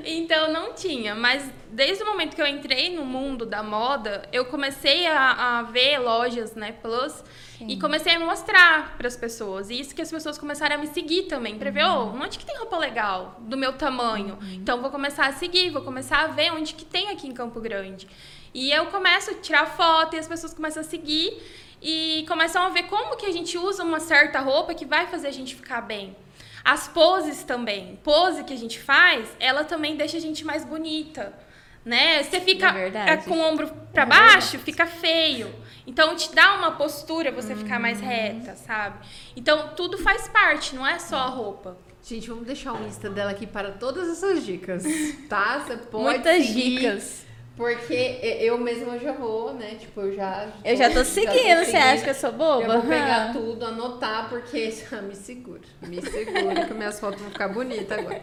Então 0.07 0.53
não 0.53 0.73
tinha, 0.73 1.15
mas 1.15 1.51
desde 1.71 2.03
o 2.03 2.07
momento 2.07 2.35
que 2.35 2.43
eu 2.43 2.47
entrei 2.47 2.95
no 2.95 3.05
mundo 3.05 3.45
da 3.47 3.63
moda, 3.63 4.29
eu 4.33 4.47
comecei 4.47 5.07
a, 5.07 5.59
a 5.59 5.63
ver 5.63 5.99
lojas, 5.99 6.55
né, 6.55 6.73
plus, 6.73 7.23
e 7.61 7.79
comecei 7.79 8.15
a 8.15 8.21
mostrar 8.21 8.97
para 8.97 9.07
as 9.07 9.17
pessoas. 9.17 9.71
E 9.71 9.81
isso 9.81 9.95
que 9.95 10.03
as 10.03 10.11
pessoas 10.11 10.39
começaram 10.39 10.77
a 10.77 10.79
me 10.79 10.87
seguir 10.87 11.25
também, 11.25 11.59
para 11.59 11.71
ver, 11.71 11.85
ô, 11.85 12.07
onde 12.07 12.39
que 12.39 12.47
tem 12.47 12.57
roupa 12.57 12.77
legal 12.77 13.37
do 13.41 13.57
meu 13.57 13.73
tamanho? 13.73 14.39
Então 14.55 14.81
vou 14.81 14.91
começar 14.91 15.27
a 15.27 15.33
seguir, 15.33 15.71
vou 15.71 15.83
começar 15.83 16.25
a 16.25 16.27
ver 16.29 16.53
onde 16.53 16.75
que 16.75 16.85
tem 16.85 17.09
aqui 17.11 17.27
em 17.27 17.33
Campo 17.33 17.61
Grande. 17.61 18.07
E 18.53 18.71
eu 18.73 18.87
começo 18.87 19.31
a 19.31 19.35
tirar 19.35 19.67
foto 19.67 20.17
e 20.17 20.19
as 20.19 20.27
pessoas 20.27 20.55
começam 20.55 20.81
a 20.81 20.85
seguir 20.85 21.43
e 21.83 22.25
começam 22.27 22.63
a 22.63 22.69
ver 22.71 22.85
como 22.85 23.17
que 23.17 23.27
a 23.27 23.33
gente 23.33 23.59
usa 23.59 23.85
uma 23.85 24.01
certa 24.01 24.41
roupa 24.41 24.75
que 24.75 24.85
vai 24.85 25.07
fazer 25.07 25.29
a 25.29 25.33
gente 25.33 25.55
ficar 25.55 25.83
bem. 25.83 26.17
As 26.67 26.89
poses 26.89 27.45
também. 27.45 27.97
Pose 28.03 28.43
que 28.43 28.53
a 28.53 28.59
gente 28.59 28.81
faz, 28.81 29.29
ela 29.39 29.63
também 29.63 29.97
deixa 29.97 30.17
a 30.17 30.21
gente 30.21 30.45
mais 30.45 30.65
bonita. 30.65 31.33
Né? 31.85 32.25
Você 32.25 32.41
fica 32.41 32.77
É 32.77 33.13
é, 33.13 33.17
com 33.19 33.31
o 33.39 33.41
ombro 33.41 33.69
pra 33.93 34.03
É 34.03 34.07
baixo, 34.07 34.59
fica 34.59 34.85
feio. 34.85 35.55
Então 35.87 36.17
te 36.17 36.35
dá 36.35 36.55
uma 36.55 36.73
postura 36.73 37.31
você 37.31 37.55
ficar 37.55 37.79
mais 37.79 38.01
Uhum. 38.01 38.09
reta, 38.09 38.57
sabe? 38.57 39.07
Então 39.37 39.69
tudo 39.77 39.97
faz 39.97 40.27
parte, 40.27 40.75
não 40.75 40.85
é 40.85 40.99
só 40.99 41.19
a 41.19 41.27
roupa. 41.27 41.79
Gente, 42.03 42.29
vamos 42.29 42.45
deixar 42.45 42.73
o 42.73 42.85
Insta 42.85 43.09
dela 43.09 43.31
aqui 43.31 43.47
para 43.47 43.71
todas 43.71 44.09
essas 44.09 44.45
dicas, 44.45 44.83
tá? 45.29 45.61
Você 45.61 45.77
pode 45.91 46.05
Muitas 46.17 46.45
seguir, 46.47 46.81
dicas. 46.81 47.27
Porque 47.57 48.19
eu 48.41 48.59
mesma 48.59 48.99
já 48.99 49.13
vou, 49.13 49.55
né? 49.55 49.77
Tipo, 49.81 50.03
eu 50.03 50.15
já... 50.15 50.47
Eu 50.63 50.77
já 50.77 50.91
tô 50.91 51.03
seguindo, 51.03 51.65
você 51.65 51.77
acha 51.77 52.05
que 52.05 52.11
eu 52.11 52.15
sou 52.15 52.33
boba? 52.33 52.63
Eu 52.63 52.73
vou 52.73 52.83
pegar 52.83 53.33
tudo, 53.33 53.65
anotar, 53.65 54.29
porque 54.29 54.75
ah, 54.93 55.01
me 55.01 55.15
segura. 55.15 55.63
Me 55.89 56.03
segura, 56.03 56.67
que 56.67 56.75
minhas 56.75 57.01
fotos 57.01 57.21
vão 57.23 57.31
ficar 57.31 57.49
bonitas 57.49 57.99
agora. 57.99 58.21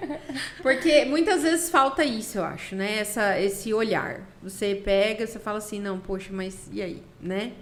Porque 0.62 1.06
muitas 1.06 1.42
vezes 1.42 1.68
falta 1.72 2.06
isso, 2.06 2.38
eu 2.38 2.44
acho, 2.44 2.76
né? 2.76 3.00
Essa, 3.00 3.40
esse 3.40 3.74
olhar. 3.74 4.22
Você 4.44 4.76
pega, 4.76 5.26
você 5.26 5.40
fala 5.40 5.58
assim, 5.58 5.80
não, 5.80 6.00
poxa, 6.00 6.30
mas 6.32 6.70
e 6.72 6.80
aí, 6.80 7.02
né? 7.20 7.54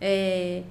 É, 0.00 0.62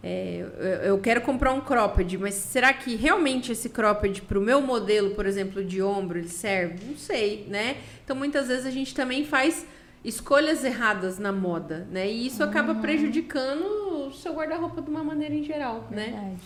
é, 0.00 0.44
eu- 0.84 0.98
quero 0.98 1.22
comprar 1.22 1.52
um 1.52 1.60
cropped, 1.60 2.18
mas 2.18 2.34
será 2.34 2.72
que 2.72 2.94
realmente 2.94 3.50
esse 3.50 3.68
cropped 3.68 4.22
pro 4.22 4.40
meu 4.40 4.60
modelo, 4.60 5.10
por 5.14 5.26
exemplo, 5.26 5.64
de 5.64 5.82
ombro, 5.82 6.18
ele 6.18 6.28
serve? 6.28 6.84
Não 6.86 6.96
sei, 6.96 7.46
né? 7.48 7.78
Então 8.04 8.14
muitas 8.14 8.46
vezes 8.46 8.64
a 8.66 8.70
gente 8.70 8.94
também 8.94 9.24
faz 9.24 9.66
escolhas 10.04 10.64
erradas 10.64 11.18
na 11.18 11.32
moda, 11.32 11.86
né? 11.90 12.08
E 12.10 12.26
isso 12.26 12.42
Uhum. 12.42 12.48
acaba 12.50 12.74
prejudicando 12.74 13.64
o 14.08 14.12
seu 14.12 14.34
guarda-roupa 14.34 14.82
de 14.82 14.90
uma 14.90 15.02
maneira 15.02 15.34
em 15.34 15.42
geral, 15.42 15.88
né? 15.90 16.04
Verdade. 16.06 16.36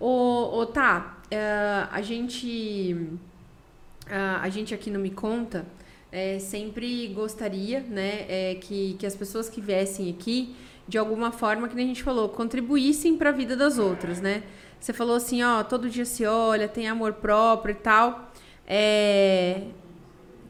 Ô, 0.00 0.58
ô 0.58 0.66
tá, 0.66 1.18
é, 1.30 1.86
a 1.90 2.02
gente. 2.02 2.96
A, 4.10 4.40
a 4.42 4.48
gente 4.48 4.74
aqui 4.74 4.90
no 4.90 4.98
Me 4.98 5.10
Conta 5.10 5.64
é, 6.12 6.38
sempre 6.38 7.08
gostaria, 7.08 7.80
né, 7.80 8.26
é, 8.28 8.54
que, 8.60 8.94
que 8.98 9.06
as 9.06 9.16
pessoas 9.16 9.48
que 9.48 9.60
viessem 9.60 10.10
aqui, 10.10 10.54
de 10.86 10.96
alguma 10.98 11.32
forma, 11.32 11.68
que 11.68 11.74
nem 11.74 11.86
a 11.86 11.88
gente 11.88 12.02
falou, 12.02 12.28
contribuíssem 12.28 13.16
para 13.16 13.30
a 13.30 13.32
vida 13.32 13.56
das 13.56 13.78
outras, 13.78 14.20
né? 14.20 14.42
Você 14.78 14.92
falou 14.92 15.16
assim, 15.16 15.42
ó, 15.42 15.64
todo 15.64 15.88
dia 15.88 16.04
se 16.04 16.26
olha, 16.26 16.68
tem 16.68 16.86
amor 16.86 17.14
próprio 17.14 17.72
e 17.72 17.76
tal. 17.76 18.30
É, 18.66 19.62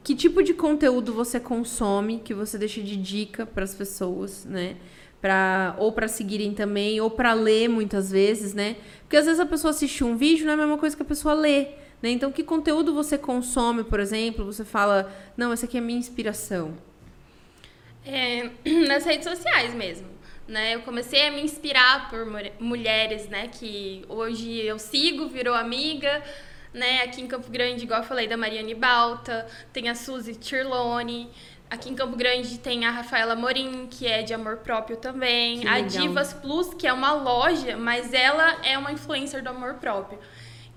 que 0.05 0.13
tipo 0.15 0.43
de 0.43 0.53
conteúdo 0.53 1.11
você 1.13 1.39
consome 1.39 2.19
que 2.23 2.31
você 2.31 2.59
deixa 2.59 2.79
de 2.79 2.95
dica 2.95 3.43
para 3.43 3.63
as 3.63 3.73
pessoas, 3.73 4.45
né? 4.45 4.75
Pra, 5.19 5.75
ou 5.79 5.91
para 5.91 6.07
seguirem 6.07 6.53
também, 6.53 7.01
ou 7.01 7.09
para 7.09 7.33
ler 7.33 7.67
muitas 7.67 8.11
vezes, 8.11 8.53
né? 8.53 8.75
Porque 9.01 9.17
às 9.17 9.25
vezes 9.25 9.39
a 9.39 9.45
pessoa 9.47 9.71
assiste 9.71 10.03
um 10.03 10.15
vídeo, 10.15 10.45
não 10.45 10.51
é 10.51 10.53
a 10.53 10.57
mesma 10.57 10.77
coisa 10.77 10.95
que 10.95 11.01
a 11.01 11.05
pessoa 11.05 11.33
lê, 11.33 11.69
né? 12.03 12.11
Então, 12.11 12.31
que 12.31 12.43
conteúdo 12.43 12.93
você 12.93 13.17
consome, 13.17 13.83
por 13.83 13.99
exemplo? 13.99 14.45
Você 14.45 14.63
fala, 14.63 15.11
não, 15.35 15.51
essa 15.51 15.65
aqui 15.65 15.77
é 15.77 15.79
a 15.79 15.83
minha 15.83 15.97
inspiração. 15.97 16.75
É, 18.05 18.51
nas 18.87 19.03
redes 19.05 19.27
sociais 19.27 19.73
mesmo. 19.73 20.07
Né? 20.47 20.75
Eu 20.75 20.81
comecei 20.81 21.27
a 21.27 21.31
me 21.31 21.41
inspirar 21.41 22.11
por 22.11 22.23
mu- 22.27 22.51
mulheres, 22.59 23.27
né? 23.27 23.47
Que 23.47 24.05
hoje 24.07 24.61
eu 24.61 24.77
sigo, 24.77 25.27
virou 25.27 25.55
amiga, 25.55 26.21
né? 26.75 27.01
Aqui 27.01 27.21
em 27.21 27.27
Campo 27.27 27.49
Grande, 27.49 27.83
igual 27.83 28.01
eu 28.01 28.05
falei, 28.05 28.27
da 28.27 28.37
Mariane 28.37 28.75
Balta, 28.75 29.47
tem 29.73 29.89
a 29.89 29.95
Suzy 29.95 30.35
Tirlone. 30.35 31.31
Aqui 31.69 31.89
em 31.89 31.95
Campo 31.95 32.15
Grande 32.15 32.59
tem 32.59 32.85
a 32.85 32.91
Rafaela 32.91 33.35
Morim, 33.35 33.87
que 33.87 34.05
é 34.05 34.21
de 34.21 34.33
amor 34.33 34.57
próprio 34.57 34.97
também. 34.97 35.61
Que 35.61 35.67
a 35.67 35.75
legal. 35.75 35.89
Divas 35.89 36.33
Plus, 36.33 36.73
que 36.73 36.85
é 36.85 36.93
uma 36.93 37.13
loja, 37.13 37.75
mas 37.75 38.13
ela 38.13 38.63
é 38.63 38.77
uma 38.77 38.91
influencer 38.91 39.41
do 39.41 39.49
amor 39.49 39.75
próprio. 39.75 40.19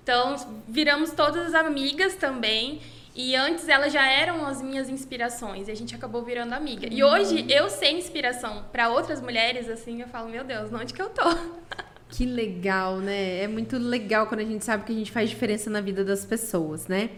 Então, 0.01 0.35
viramos 0.67 1.11
todas 1.11 1.53
amigas 1.53 2.15
também. 2.15 2.81
E 3.15 3.35
antes 3.35 3.67
elas 3.67 3.91
já 3.91 4.05
eram 4.07 4.45
as 4.45 4.61
minhas 4.61 4.87
inspirações 4.87 5.67
e 5.67 5.71
a 5.71 5.75
gente 5.75 5.93
acabou 5.93 6.23
virando 6.23 6.53
amiga. 6.53 6.87
E 6.89 7.03
hoje 7.03 7.45
eu 7.49 7.69
ser 7.69 7.91
inspiração 7.91 8.63
para 8.71 8.89
outras 8.89 9.21
mulheres, 9.21 9.67
assim, 9.67 10.01
eu 10.01 10.07
falo, 10.07 10.29
meu 10.29 10.43
Deus, 10.43 10.71
onde 10.71 10.93
que 10.93 11.01
eu 11.01 11.09
tô? 11.09 11.23
Que 12.09 12.25
legal, 12.25 12.97
né? 12.97 13.43
É 13.43 13.47
muito 13.47 13.77
legal 13.77 14.27
quando 14.27 14.41
a 14.41 14.45
gente 14.45 14.65
sabe 14.65 14.83
que 14.83 14.91
a 14.91 14.95
gente 14.95 15.11
faz 15.11 15.29
diferença 15.29 15.69
na 15.69 15.79
vida 15.79 16.03
das 16.03 16.25
pessoas, 16.25 16.87
né? 16.87 17.11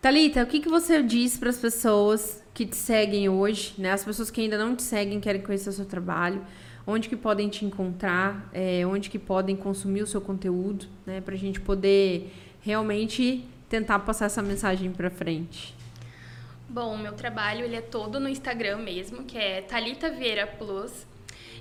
Talita, 0.00 0.42
o 0.42 0.46
que, 0.46 0.60
que 0.60 0.68
você 0.68 1.02
diz 1.02 1.38
para 1.38 1.50
as 1.50 1.58
pessoas 1.58 2.42
que 2.54 2.66
te 2.66 2.76
seguem 2.76 3.28
hoje, 3.28 3.74
né? 3.78 3.92
As 3.92 4.04
pessoas 4.04 4.30
que 4.30 4.40
ainda 4.40 4.58
não 4.58 4.76
te 4.76 4.82
seguem, 4.82 5.20
querem 5.20 5.40
conhecer 5.40 5.70
o 5.70 5.72
seu 5.72 5.84
trabalho, 5.84 6.44
onde 6.86 7.08
que 7.08 7.16
podem 7.16 7.48
te 7.48 7.64
encontrar, 7.64 8.48
é, 8.52 8.86
onde 8.86 9.10
que 9.10 9.18
podem 9.18 9.56
consumir 9.56 10.02
o 10.02 10.06
seu 10.06 10.20
conteúdo, 10.20 10.86
né? 11.06 11.20
Para 11.20 11.34
a 11.34 11.38
gente 11.38 11.60
poder 11.60 12.32
realmente 12.60 13.44
tentar 13.68 13.98
passar 14.00 14.26
essa 14.26 14.42
mensagem 14.42 14.90
para 14.90 15.10
frente. 15.10 15.74
Bom, 16.68 16.96
meu 16.96 17.12
trabalho 17.12 17.64
ele 17.64 17.76
é 17.76 17.80
todo 17.80 18.20
no 18.20 18.28
Instagram 18.28 18.78
mesmo, 18.78 19.24
que 19.24 19.36
é 19.36 19.62
Talita 19.62 20.10
Vieira 20.10 20.46
Plus. 20.46 21.09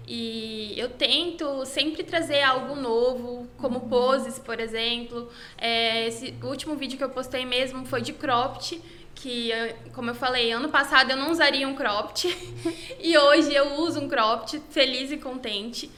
E 0.08 0.74
eu 0.78 0.90
tento 0.90 1.66
sempre 1.66 2.04
trazer 2.04 2.42
algo 2.42 2.76
novo, 2.76 3.48
como 3.58 3.82
poses, 3.82 4.40
por 4.40 4.60
exemplo. 4.60 5.30
É, 5.58 6.08
esse 6.08 6.34
último 6.42 6.76
vídeo 6.76 6.98
que 6.98 7.04
eu 7.04 7.10
postei 7.10 7.46
mesmo 7.46 7.86
foi 7.86 8.02
de 8.02 8.14
cropped, 8.14 8.82
que, 9.16 9.52
eh, 9.52 9.76
como 9.94 10.10
eu 10.10 10.16
falei, 10.16 10.52
ano 10.52 10.70
passado 10.70 11.12
eu 11.12 11.18
não 11.18 11.32
usaria 11.32 11.68
um 11.68 11.76
cropped. 11.76 12.28
e 13.00 13.18
hoje 13.18 13.54
eu 13.54 13.82
uso 13.82 14.00
um 14.00 14.08
cropped, 14.08 14.62
feliz 14.70 15.12
e 15.12 15.18
contente. 15.18 15.92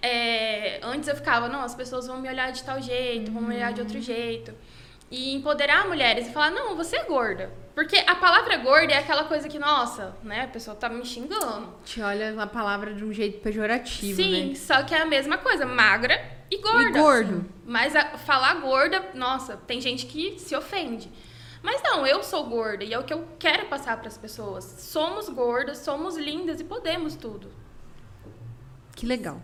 É, 0.00 0.78
antes 0.82 1.08
eu 1.08 1.16
ficava, 1.16 1.48
não, 1.48 1.60
as 1.60 1.74
pessoas 1.74 2.06
vão 2.06 2.20
me 2.20 2.28
olhar 2.28 2.52
de 2.52 2.62
tal 2.62 2.80
jeito, 2.80 3.32
vão 3.32 3.42
me 3.42 3.56
olhar 3.56 3.72
de 3.72 3.80
outro 3.80 4.00
jeito. 4.00 4.54
E 5.10 5.34
empoderar 5.34 5.86
mulheres 5.88 6.28
e 6.28 6.32
falar, 6.32 6.50
não, 6.50 6.76
você 6.76 6.96
é 6.96 7.04
gorda. 7.04 7.50
Porque 7.74 7.96
a 7.96 8.14
palavra 8.16 8.56
gorda 8.58 8.92
é 8.92 8.98
aquela 8.98 9.24
coisa 9.24 9.48
que, 9.48 9.58
nossa, 9.58 10.14
né, 10.22 10.42
a 10.44 10.48
pessoa 10.48 10.76
tá 10.76 10.88
me 10.88 11.04
xingando. 11.06 11.72
Te 11.84 12.00
olha 12.02 12.42
a 12.42 12.46
palavra 12.46 12.92
de 12.92 13.04
um 13.04 13.12
jeito 13.12 13.40
pejorativo, 13.40 14.16
Sim, 14.20 14.48
né? 14.50 14.54
só 14.54 14.82
que 14.82 14.94
é 14.94 15.00
a 15.00 15.06
mesma 15.06 15.38
coisa, 15.38 15.64
magra 15.64 16.20
e 16.50 16.58
gorda. 16.58 16.98
E 16.98 17.00
gordo. 17.00 17.46
Mas 17.64 17.94
a- 17.96 18.18
falar 18.18 18.54
gorda, 18.60 19.10
nossa, 19.14 19.56
tem 19.56 19.80
gente 19.80 20.06
que 20.06 20.38
se 20.38 20.54
ofende. 20.56 21.10
Mas 21.62 21.80
não, 21.82 22.06
eu 22.06 22.22
sou 22.22 22.44
gorda 22.46 22.84
e 22.84 22.92
é 22.92 22.98
o 22.98 23.04
que 23.04 23.12
eu 23.14 23.26
quero 23.38 23.66
passar 23.66 23.96
para 23.96 24.08
as 24.08 24.18
pessoas. 24.18 24.64
Somos 24.64 25.28
gordas, 25.28 25.78
somos 25.78 26.16
lindas 26.16 26.60
e 26.60 26.64
podemos 26.64 27.16
tudo. 27.16 27.50
Que 28.94 29.06
legal. 29.06 29.40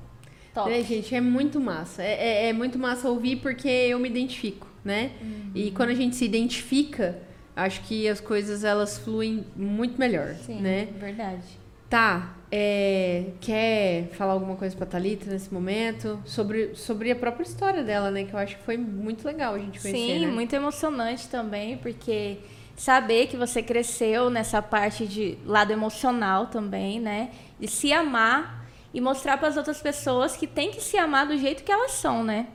Top. 0.53 0.70
É, 0.72 0.83
gente, 0.83 1.14
é 1.14 1.20
muito 1.20 1.61
massa. 1.61 2.03
É, 2.03 2.12
é- 2.46 2.48
é 2.48 2.53
muito 2.53 2.79
massa 2.79 3.09
ouvir 3.09 3.37
porque 3.37 3.68
eu 3.68 3.98
me 3.98 4.09
identifico, 4.09 4.66
né? 4.85 5.12
E 5.55 5.70
quando 5.70 5.90
a 5.90 5.94
gente 5.94 6.16
se 6.16 6.25
identifica, 6.25 7.18
acho 7.57 7.81
que 7.83 8.09
as 8.09 8.20
coisas 8.20 8.64
elas 8.64 8.99
fluem 8.99 9.44
muito 9.57 9.99
melhor, 9.99 10.35
Sim, 10.35 10.61
né? 10.61 10.88
verdade. 10.99 11.64
Tá, 11.88 12.35
é, 12.51 13.27
quer 13.40 14.09
falar 14.14 14.33
alguma 14.33 14.57
coisa 14.57 14.75
pra 14.77 14.87
Thalita 14.87 15.31
nesse 15.31 15.53
momento? 15.53 16.20
Sobre, 16.25 16.75
sobre 16.75 17.11
a 17.11 17.16
própria 17.16 17.44
história 17.44 17.85
dela, 17.85 18.11
né? 18.11 18.25
Que 18.25 18.35
eu 18.35 18.38
acho 18.38 18.57
que 18.57 18.62
foi 18.64 18.77
muito 18.77 19.25
legal 19.25 19.55
a 19.55 19.59
gente 19.59 19.81
conhecer, 19.81 20.18
Sim, 20.18 20.27
né? 20.27 20.33
muito 20.33 20.53
emocionante 20.55 21.29
também, 21.29 21.77
porque 21.79 22.38
saber 22.77 23.29
que 23.29 23.37
você 23.37 23.62
cresceu 23.62 24.29
nessa 24.29 24.61
parte 24.61 25.07
de 25.07 25.38
lado 25.47 25.73
emocional 25.73 26.47
também, 26.47 26.99
né? 26.99 27.31
De 27.61 27.68
se 27.68 27.92
amar 27.92 28.66
e 28.92 29.01
mostrar 29.01 29.37
para 29.38 29.49
as 29.49 29.57
outras 29.57 29.81
pessoas 29.81 30.37
que 30.37 30.47
tem 30.47 30.70
que 30.70 30.81
se 30.81 30.97
amar 30.97 31.27
do 31.27 31.37
jeito 31.37 31.62
que 31.62 31.70
elas 31.70 31.92
são, 31.92 32.25
né? 32.25 32.49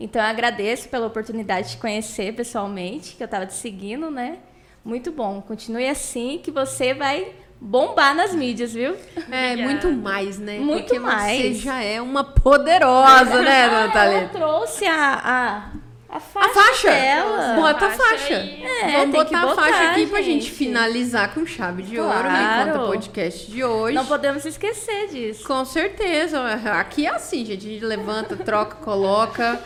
Então 0.00 0.20
eu 0.22 0.28
agradeço 0.28 0.88
pela 0.88 1.06
oportunidade 1.06 1.68
de 1.68 1.72
te 1.74 1.78
conhecer 1.80 2.32
pessoalmente, 2.34 3.14
que 3.16 3.22
eu 3.22 3.26
estava 3.26 3.44
te 3.46 3.52
seguindo, 3.54 4.10
né? 4.10 4.38
Muito 4.82 5.12
bom. 5.12 5.42
Continue 5.42 5.86
assim 5.88 6.40
que 6.42 6.50
você 6.50 6.94
vai 6.94 7.32
bombar 7.60 8.14
nas 8.14 8.32
mídias, 8.34 8.72
viu? 8.72 8.96
É, 9.30 9.52
Obrigada. 9.52 9.62
muito 9.62 9.92
mais, 9.92 10.38
né? 10.38 10.58
Muito 10.58 10.84
Porque 10.86 10.98
você 10.98 11.06
mais. 11.06 11.58
já 11.58 11.82
é 11.84 12.00
uma 12.00 12.24
poderosa, 12.24 13.42
né, 13.42 13.68
dona 13.68 13.80
Ela 13.82 13.88
Thalita? 13.92 14.28
trouxe 14.38 14.86
a, 14.86 15.12
a, 15.22 16.16
a 16.16 16.18
faixa, 16.18 16.48
A 16.48 16.54
faixa? 16.64 16.88
dela. 16.90 17.54
Bota 17.56 17.86
a 17.86 17.90
Faixa. 17.90 18.34
É, 18.34 18.92
Vamos 18.96 19.14
tem 19.14 19.24
que 19.26 19.34
botar 19.34 19.42
a 19.42 19.54
faixa 19.54 19.78
botar, 19.78 19.90
aqui 19.90 20.06
pra 20.06 20.22
gente 20.22 20.44
gente. 20.44 20.50
finalizar 20.52 21.34
com 21.34 21.44
chave 21.44 21.82
de 21.82 22.00
ouro. 22.00 22.10
Claro. 22.22 22.70
conta 22.72 22.82
o 22.82 22.86
podcast 22.86 23.50
de 23.50 23.62
hoje. 23.62 23.94
Não 23.94 24.06
podemos 24.06 24.46
esquecer 24.46 25.08
disso. 25.08 25.44
Com 25.46 25.62
certeza. 25.66 26.42
Aqui 26.80 27.04
é 27.06 27.10
assim, 27.10 27.44
gente. 27.44 27.66
A 27.66 27.70
gente 27.72 27.84
levanta, 27.84 28.34
troca, 28.38 28.76
coloca. 28.76 29.60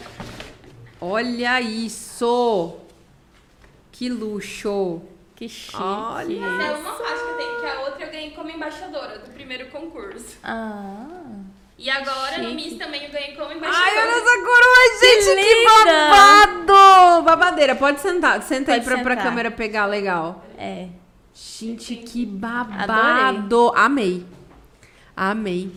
Olha 1.06 1.60
isso! 1.60 2.76
Que 3.92 4.08
luxo! 4.08 5.02
Que 5.36 5.46
chique. 5.48 5.76
Olha. 5.76 6.46
Essa 6.46 6.62
é 6.62 6.76
uma 6.76 6.92
faixa 6.94 7.24
que 7.24 7.30
eu 7.30 7.36
tenho, 7.36 7.60
que 7.60 7.66
a 7.66 7.80
outra 7.80 8.04
eu 8.06 8.10
ganhei 8.10 8.30
como 8.30 8.50
embaixadora 8.50 9.18
do 9.18 9.30
primeiro 9.30 9.66
concurso. 9.66 10.38
Ah. 10.42 11.06
E 11.76 11.90
agora 11.90 12.38
no 12.38 12.50
Chique. 12.50 12.54
Miss 12.54 12.78
também 12.78 13.04
eu 13.04 13.10
ganhei 13.10 13.34
como 13.34 13.52
embaixadora. 13.52 13.90
Ai, 13.90 13.98
olha 13.98 14.16
essa 14.16 14.38
coroa, 14.38 15.00
gente! 15.00 15.24
Que, 15.24 15.54
linda! 15.54 16.10
babado! 16.10 17.22
Babadeira, 17.24 17.74
pode 17.74 18.00
sentar. 18.00 18.42
Senta 18.42 18.72
aí 18.72 18.80
Pode 18.80 18.94
pra, 18.94 19.02
pra 19.02 19.14
sentar. 19.14 19.24
câmera 19.24 19.50
pegar 19.50 19.86
legal. 19.86 20.44
É. 20.56 20.88
Gente, 21.34 21.96
que 21.96 22.24
babado! 22.24 22.92
Adorei. 22.92 23.82
Amei. 23.82 24.26
Amei. 25.14 25.72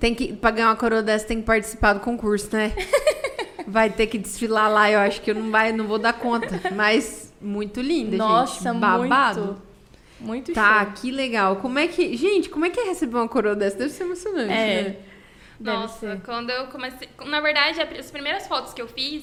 Tem 0.00 0.14
que, 0.14 0.32
pra 0.32 0.50
ganhar 0.50 0.68
uma 0.68 0.76
coroa 0.76 1.02
dessa, 1.02 1.26
tem 1.26 1.40
que 1.40 1.46
participar 1.46 1.92
do 1.92 2.00
concurso, 2.00 2.48
né? 2.52 2.72
Vai 3.66 3.90
ter 3.90 4.06
que 4.06 4.18
desfilar 4.18 4.70
lá, 4.70 4.90
eu 4.90 4.98
acho 5.00 5.20
que 5.22 5.30
eu 5.30 5.34
não, 5.34 5.50
vai, 5.50 5.72
não 5.72 5.86
vou 5.86 5.98
dar 5.98 6.12
conta. 6.12 6.60
Mas 6.74 7.32
muito 7.40 7.80
linda, 7.80 8.16
Nossa, 8.16 8.70
gente. 8.72 8.80
Babado. 8.80 9.40
muito. 9.44 9.74
Muito 10.20 10.52
Tá, 10.54 10.84
show. 10.84 10.92
que 10.94 11.10
legal. 11.10 11.56
Como 11.56 11.78
é 11.78 11.86
que. 11.86 12.16
Gente, 12.16 12.48
como 12.48 12.64
é 12.64 12.70
que 12.70 12.80
é 12.80 12.84
receber 12.84 13.16
uma 13.16 13.28
coroa 13.28 13.54
dessa? 13.54 13.76
Deve 13.76 13.90
ser 13.90 14.04
emocionante, 14.04 14.52
É. 14.52 14.82
né? 14.82 14.96
Deve 15.60 15.76
Nossa, 15.78 15.98
ser. 16.14 16.20
quando 16.22 16.50
eu 16.50 16.66
comecei. 16.68 17.08
Na 17.26 17.40
verdade, 17.40 17.80
as 17.98 18.10
primeiras 18.10 18.46
fotos 18.46 18.72
que 18.72 18.80
eu 18.80 18.88
fiz, 18.88 19.22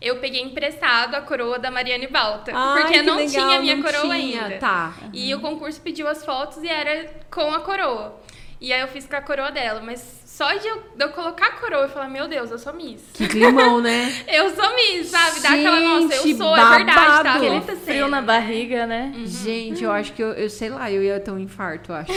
eu 0.00 0.16
peguei 0.16 0.42
emprestado 0.42 1.14
a 1.14 1.20
coroa 1.20 1.58
da 1.58 1.70
Mariane 1.70 2.08
Balta. 2.08 2.50
Ai, 2.54 2.80
porque 2.82 2.94
que 2.98 3.02
não 3.02 3.16
legal, 3.16 3.30
tinha 3.46 3.58
a 3.58 3.60
minha 3.60 3.76
não 3.76 3.82
coroa 3.82 4.14
tinha. 4.16 4.42
ainda. 4.44 4.58
Tá. 4.58 4.94
E 5.12 5.32
o 5.34 5.40
concurso 5.40 5.80
pediu 5.80 6.08
as 6.08 6.24
fotos 6.24 6.62
e 6.62 6.68
era 6.68 7.08
com 7.30 7.52
a 7.54 7.60
coroa. 7.60 8.20
E 8.60 8.72
aí 8.72 8.80
eu 8.80 8.88
fiz 8.88 9.06
com 9.06 9.16
a 9.16 9.20
coroa 9.22 9.50
dela. 9.52 9.80
Mas 9.80 10.21
só 10.32 10.54
de 10.54 10.66
eu, 10.66 10.76
de 10.96 11.04
eu 11.04 11.10
colocar 11.10 11.48
a 11.48 11.52
coroa 11.52 11.84
e 11.84 11.88
falar, 11.90 12.08
meu 12.08 12.26
Deus, 12.26 12.50
eu 12.50 12.58
sou 12.58 12.72
Miss. 12.72 13.02
Que 13.12 13.28
climão, 13.28 13.82
né? 13.82 14.10
Eu 14.26 14.48
sou 14.48 14.74
Miss, 14.74 15.08
sabe? 15.08 15.40
Dá 15.40 15.50
aquela, 15.50 15.78
nossa, 15.78 16.14
eu 16.14 16.36
sou, 16.36 16.56
é 16.56 16.76
verdade, 16.76 16.86
tá 16.86 16.94
babado. 16.94 17.28
Aquele 17.28 17.56
acontecendo. 17.56 17.84
frio 17.84 18.08
na 18.08 18.22
barriga, 18.22 18.86
né? 18.86 19.12
Gente, 19.26 19.84
eu 19.84 19.92
acho 19.92 20.14
que 20.14 20.22
eu, 20.22 20.32
eu 20.32 20.48
sei 20.48 20.70
lá, 20.70 20.90
eu 20.90 21.02
ia 21.02 21.20
ter 21.20 21.30
um 21.30 21.38
infarto, 21.38 21.92
eu 21.92 21.96
acho. 21.96 22.12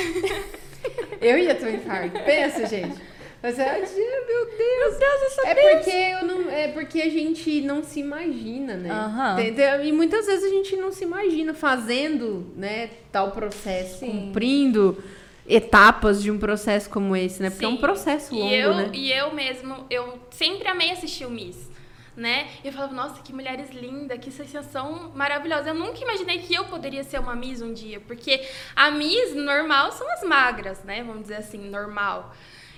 eu 1.20 1.38
ia 1.38 1.54
ter 1.56 1.66
um 1.66 1.76
infarto. 1.76 2.18
Pensa, 2.24 2.66
gente. 2.66 2.98
Mas 3.44 3.60
é, 3.60 3.80
meu 3.80 3.86
Deus. 3.86 4.80
Meu 4.80 4.98
Deus, 4.98 5.22
eu 5.22 5.30
sou 5.32 5.46
É 5.46 5.56
porque 5.56 5.92
eu 5.92 6.26
não, 6.26 6.50
é 6.50 6.68
porque 6.70 7.02
a 7.02 7.10
gente 7.10 7.62
não 7.62 7.84
se 7.84 8.00
imagina, 8.00 8.76
né? 8.76 8.90
Entendeu? 9.34 9.84
E 9.84 9.92
muitas 9.92 10.26
vezes 10.26 10.46
a 10.46 10.50
gente 10.56 10.78
não 10.78 10.90
se 10.90 11.04
imagina 11.04 11.54
fazendo, 11.54 12.50
né, 12.56 12.92
tal 13.12 13.32
processo, 13.32 14.00
Sim. 14.00 14.08
cumprindo 14.08 15.04
etapas 15.48 16.22
de 16.22 16.32
um 16.32 16.40
processo 16.40 16.90
como 16.90 17.16
esse, 17.16 17.42
né? 17.42 17.50
Porque 17.50 17.66
é 17.66 17.68
um 17.68 17.76
Sim. 17.76 17.82
processo 17.82 18.36
longo, 18.36 18.48
e 18.48 18.56
eu, 18.56 18.74
né? 18.74 18.90
E 18.94 19.12
eu 19.12 19.34
mesmo, 19.34 19.86
eu 19.90 20.20
sempre 20.32 20.68
amei 20.68 20.92
assistir 20.92 21.26
o 21.26 21.30
Miss. 21.30 21.74
Né? 22.18 22.48
E 22.64 22.68
eu 22.68 22.72
falava, 22.72 22.94
nossa, 22.94 23.22
que 23.22 23.34
mulheres 23.34 23.72
lindas, 23.72 24.18
que 24.20 24.32
sensação 24.32 25.12
maravilhosa. 25.14 25.72
Eu 25.72 25.74
nunca 25.74 26.02
imaginei 26.02 26.40
que 26.40 26.56
eu 26.56 26.64
poderia 26.64 27.04
ser 27.04 27.20
uma 27.20 27.36
Miss 27.36 27.62
um 27.62 27.74
dia, 27.74 28.00
porque 28.00 28.42
a 28.74 28.90
Miss 28.90 29.36
normal 29.36 29.92
são 29.92 30.10
as 30.14 30.24
magras, 30.24 30.82
né? 30.86 31.04
Vamos 31.04 31.24
dizer 31.24 31.36
assim, 31.36 31.58
normal. 31.70 32.34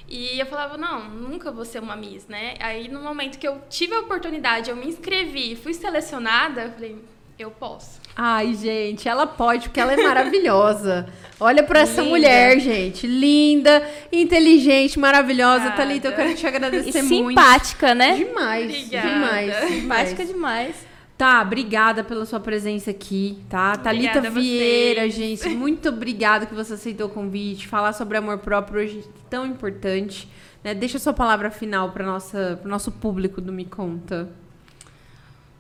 E 0.08 0.40
eu 0.40 0.46
falava, 0.48 0.76
não, 0.76 1.08
nunca 1.08 1.52
vou 1.52 1.66
ser 1.66 1.80
uma 1.80 1.96
Miss, 1.96 2.26
né? 2.28 2.56
Aí 2.60 2.88
no 2.88 3.00
momento 3.00 3.38
que 3.38 3.48
eu 3.48 3.62
tive 3.70 3.94
a 3.94 4.00
oportunidade, 4.00 4.72
eu 4.72 4.76
me 4.76 4.88
inscrevi 4.88 5.52
e 5.52 5.56
fui 5.56 5.74
selecionada, 5.76 6.64
eu 6.64 6.72
falei, 6.72 7.06
eu 7.38 7.52
posso. 7.52 8.07
Ai, 8.20 8.56
gente, 8.56 9.08
ela 9.08 9.28
pode, 9.28 9.70
porque 9.70 9.80
ela 9.80 9.94
é 9.94 10.04
maravilhosa. 10.04 11.08
Olha 11.40 11.62
pra 11.62 11.82
essa 11.82 12.02
Linda. 12.02 12.10
mulher, 12.10 12.60
gente. 12.60 13.06
Linda, 13.06 13.88
inteligente, 14.12 14.98
maravilhosa. 14.98 15.68
Obrigada. 15.68 15.78
Thalita, 15.78 16.08
eu 16.08 16.14
quero 16.16 16.34
te 16.36 16.44
E 16.44 16.48
agradecer 16.48 17.02
muito. 17.04 17.30
simpática, 17.30 17.94
né? 17.94 18.16
Demais, 18.16 18.66
Obrigada. 18.66 19.10
demais. 19.10 19.56
Simpática 19.68 20.26
demais. 20.26 20.76
Tá, 21.16 21.42
obrigada 21.42 22.04
pela 22.04 22.26
sua 22.26 22.40
presença 22.40 22.90
aqui, 22.92 23.38
tá? 23.50 23.76
Thalita 23.78 24.18
Obrigada 24.20 24.28
a 24.28 24.32
Vieira, 24.32 25.02
vocês. 25.02 25.14
gente, 25.16 25.50
muito 25.50 25.90
obrigada 25.90 26.46
que 26.48 26.56
você 26.56 26.74
aceitou 26.74 27.08
o 27.08 27.10
convite. 27.12 27.68
Falar 27.68 27.94
sobre 27.94 28.18
amor 28.18 28.40
próprio 28.40 28.82
hoje 28.82 29.00
é 29.00 29.30
tão 29.30 29.46
importante. 29.46 30.28
Né? 30.64 30.74
Deixa 30.74 30.98
a 30.98 31.00
sua 31.00 31.14
palavra 31.14 31.52
final 31.52 31.92
para 31.92 32.04
nossa, 32.06 32.58
pro 32.62 32.70
nosso 32.70 32.92
público 32.92 33.40
do 33.42 33.52
Me 33.54 33.66
Conta. 33.66 34.28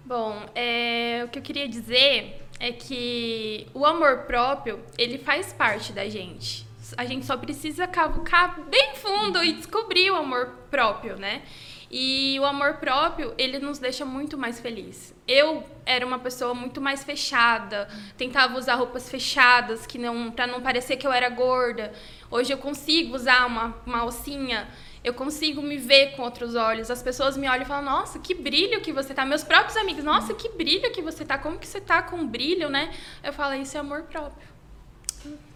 Bom, 0.06 0.41
é, 0.56 1.24
o 1.26 1.28
que 1.28 1.39
eu 1.39 1.43
queria 1.43 1.67
dizer 1.67 2.47
é 2.60 2.72
que 2.72 3.67
o 3.74 3.86
amor 3.86 4.20
próprio, 4.20 4.80
ele 4.98 5.17
faz 5.17 5.54
parte 5.54 5.93
da 5.93 6.08
gente. 6.10 6.65
A 6.96 7.06
gente 7.06 7.26
só 7.26 7.36
precisa 7.36 7.86
cavucar 7.86 8.62
bem 8.62 8.96
fundo 8.96 9.43
e 9.43 9.54
descobrir 9.54 10.10
o 10.12 10.15
amor 10.15 10.54
próprio, 10.70 11.17
né? 11.17 11.43
E 11.89 12.38
o 12.39 12.46
amor 12.46 12.76
próprio, 12.76 13.34
ele 13.38 13.60
nos 13.60 13.80
deixa 13.80 14.04
muito 14.04 14.38
mais 14.38 14.60
felizes. 14.60 15.15
Eu 15.28 15.63
era 15.86 16.06
uma 16.06 16.20
pessoa 16.20 16.54
muito 16.54 16.82
mais 16.82 17.04
fechada, 17.04 17.88
tentava 18.17 18.58
usar 18.58 18.76
roupas 18.76 19.10
fechadas, 19.10 19.86
que 19.86 19.98
não 19.98 20.32
para 20.32 20.48
não 20.48 20.62
parecer 20.62 20.98
que 20.98 21.08
eu 21.08 21.12
era 21.12 21.30
gorda. 21.30 21.93
Hoje 22.30 22.54
eu 22.54 22.58
consigo 22.58 23.15
usar 23.15 23.46
uma, 23.46 23.76
uma 23.86 24.00
alcinha, 24.00 24.67
eu 25.08 25.13
consigo 25.13 25.62
me 25.62 25.78
ver 25.78 26.15
com 26.15 26.22
outros 26.22 26.56
olhos. 26.56 26.91
As 26.91 27.02
pessoas 27.02 27.38
me 27.38 27.48
olham 27.48 27.63
e 27.63 27.65
falam: 27.65 27.86
"Nossa, 27.86 28.20
que 28.20 28.34
brilho 28.34 28.82
que 28.82 28.91
você 28.91 29.13
tá". 29.13 29.26
Meus 29.26 29.43
próprios 29.43 29.78
amigos: 29.78 30.04
"Nossa, 30.04 30.34
que 30.34 30.50
brilho 30.50 30.91
que 30.91 31.02
você 31.02 31.24
tá. 31.26 31.38
Como 31.38 31.58
que 31.58 31.67
você 31.67 31.80
tá 31.80 32.02
com 32.02 32.26
brilho, 32.28 32.70
né?". 32.70 32.91
Eu 33.24 33.34
falo: 33.34 33.56
"Isso 33.56 33.78
é 33.78 33.80
amor 33.80 34.04
próprio". 34.04 34.48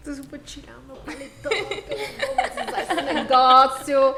Eu 0.04 0.22
vou 0.24 0.38
tirar 0.40 0.76
meu 0.86 0.96
paletó, 0.96 1.48
eu 1.52 2.26
vou 2.26 2.68
usar 2.68 2.82
esse 2.82 3.14
negócio. 3.14 4.14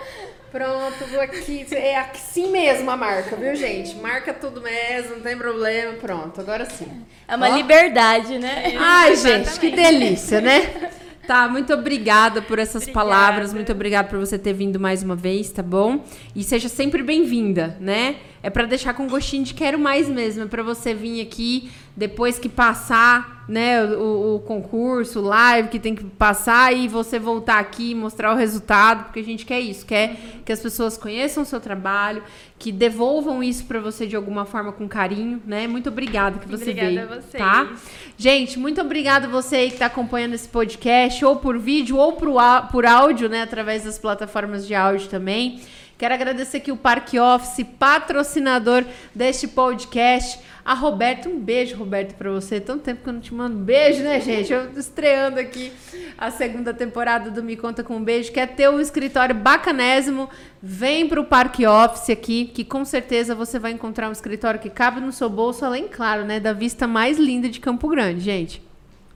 Pronto, 0.51 1.05
vou 1.11 1.21
aqui. 1.21 1.67
É 1.75 1.99
assim 1.99 2.51
mesmo 2.51 2.91
a 2.91 2.97
marca, 2.97 3.37
viu, 3.37 3.55
gente? 3.55 3.97
Marca 3.97 4.33
tudo 4.33 4.61
mesmo, 4.61 5.17
não 5.17 5.23
tem 5.23 5.37
problema. 5.37 5.95
Pronto, 5.95 6.41
agora 6.41 6.65
sim. 6.65 7.05
É 7.27 7.35
uma 7.37 7.51
Ó. 7.51 7.57
liberdade, 7.57 8.39
né? 8.39 8.73
Ai, 8.79 9.17
gente, 9.17 9.59
que 9.59 9.71
delícia, 9.73 10.41
né? 10.41 10.93
Tá, 11.27 11.49
muito 11.49 11.73
obrigada 11.73 12.43
por 12.43 12.59
essas 12.59 12.83
Obrigada. 12.83 13.07
palavras, 13.07 13.55
muito 13.55 13.73
obrigada 13.73 14.09
por 14.09 14.19
você 14.19 14.39
ter 14.39 14.53
vindo 14.53 14.79
mais 14.79 15.03
uma 15.03 15.17
vez, 15.17 15.51
tá 15.51 15.63
bom? 15.63 16.05
E 16.37 16.43
seja 16.45 16.69
sempre 16.69 17.03
bem-vinda, 17.03 17.77
né? 17.81 18.17
É 18.45 18.51
pra 18.51 18.67
deixar 18.67 18.93
com 18.93 19.09
gostinho 19.09 19.43
de 19.43 19.55
quero 19.55 19.79
mais 19.79 20.07
mesmo, 20.07 20.43
é 20.43 20.47
pra 20.47 20.63
você 20.63 20.93
vir 20.93 21.23
aqui 21.23 21.71
depois 21.97 22.39
que 22.39 22.47
passar, 22.47 23.43
né, 23.49 23.83
o, 23.85 24.35
o 24.35 24.41
concurso, 24.41 25.21
o 25.21 25.23
live 25.23 25.71
que 25.71 25.79
tem 25.79 25.95
que 25.95 26.05
passar 26.05 26.71
e 26.77 26.87
você 26.87 27.19
voltar 27.19 27.59
aqui 27.59 27.93
e 27.93 27.95
mostrar 27.95 28.35
o 28.35 28.37
resultado, 28.37 29.05
porque 29.05 29.21
a 29.21 29.25
gente 29.25 29.47
quer 29.47 29.61
isso, 29.61 29.87
quer 29.87 30.15
que 30.45 30.53
as 30.53 30.61
pessoas 30.61 30.99
conheçam 30.99 31.43
o 31.43 31.47
seu 31.47 31.59
trabalho, 31.59 32.23
que 32.59 32.71
devolvam 32.71 33.43
isso 33.43 33.65
pra 33.65 33.81
você 33.81 34.07
de 34.07 34.15
alguma 34.15 34.45
forma 34.45 34.73
com 34.73 34.87
carinho, 34.87 35.41
né? 35.47 35.67
Muito 35.67 35.89
obrigada 35.89 36.39
que 36.39 36.47
você 36.47 36.71
Obrigada 36.71 36.89
veio, 36.91 37.03
a 37.03 37.07
vocês. 37.07 37.43
tá? 37.43 37.73
Gente, 38.19 38.59
muito 38.59 38.79
obrigada 38.83 39.27
você 39.27 39.57
aí 39.57 39.69
que 39.69 39.77
está 39.77 39.87
acompanhando 39.87 40.35
esse 40.35 40.51
podcast, 40.51 41.25
ou 41.25 41.37
por 41.37 41.59
vídeo, 41.59 41.97
ou 41.97 42.13
por, 42.13 42.29
por 42.71 42.85
áudio, 42.85 43.27
né? 43.27 43.41
Através 43.41 43.85
das 43.85 43.99
plataformas 43.99 44.67
de 44.67 44.75
áudio 44.75 45.09
também. 45.09 45.61
Quero 45.97 46.15
agradecer 46.15 46.57
aqui 46.57 46.73
o 46.73 46.77
Parque 46.77 47.19
Office, 47.19 47.65
patrocinador 47.79 48.85
deste 49.15 49.47
podcast. 49.47 50.41
A 50.65 50.73
Roberta, 50.73 51.29
um 51.29 51.39
beijo, 51.39 51.77
Roberto, 51.77 52.15
pra 52.15 52.31
você. 52.31 52.59
Tanto 52.59 52.83
tempo 52.83 53.03
que 53.03 53.09
eu 53.09 53.13
não 53.13 53.21
te 53.21 53.35
mando 53.35 53.59
beijo, 53.59 54.03
né, 54.03 54.19
gente? 54.19 54.51
Eu 54.51 54.73
estreando 54.77 55.39
aqui 55.39 55.71
a 56.17 56.31
segunda 56.31 56.73
temporada 56.73 57.31
do 57.31 57.43
Me 57.43 57.55
Conta 57.55 57.85
com 57.85 57.97
um 57.97 58.03
Beijo. 58.03 58.33
Quer 58.33 58.49
ter 58.49 58.71
um 58.71 58.81
escritório 58.81 59.35
bacanésimo? 59.35 60.29
Vem 60.63 61.07
pro 61.07 61.25
Parque 61.25 61.67
Office 61.67 62.09
aqui, 62.09 62.47
que 62.47 62.65
com 62.65 62.83
certeza 62.85 63.35
você 63.35 63.59
vai 63.59 63.73
encontrar 63.73 64.09
um 64.09 64.13
escritório 64.13 64.59
que 64.59 64.71
cabe 64.71 65.01
no 65.01 65.13
seu 65.13 65.29
bolso, 65.29 65.65
além, 65.67 65.87
claro, 65.87 66.25
né, 66.25 66.41
da 66.41 66.55
vista 66.55 66.87
mais 66.87 67.19
linda 67.19 67.49
de 67.49 67.61
Campo 67.61 67.87
Grande, 67.87 68.21
gente. 68.21 68.63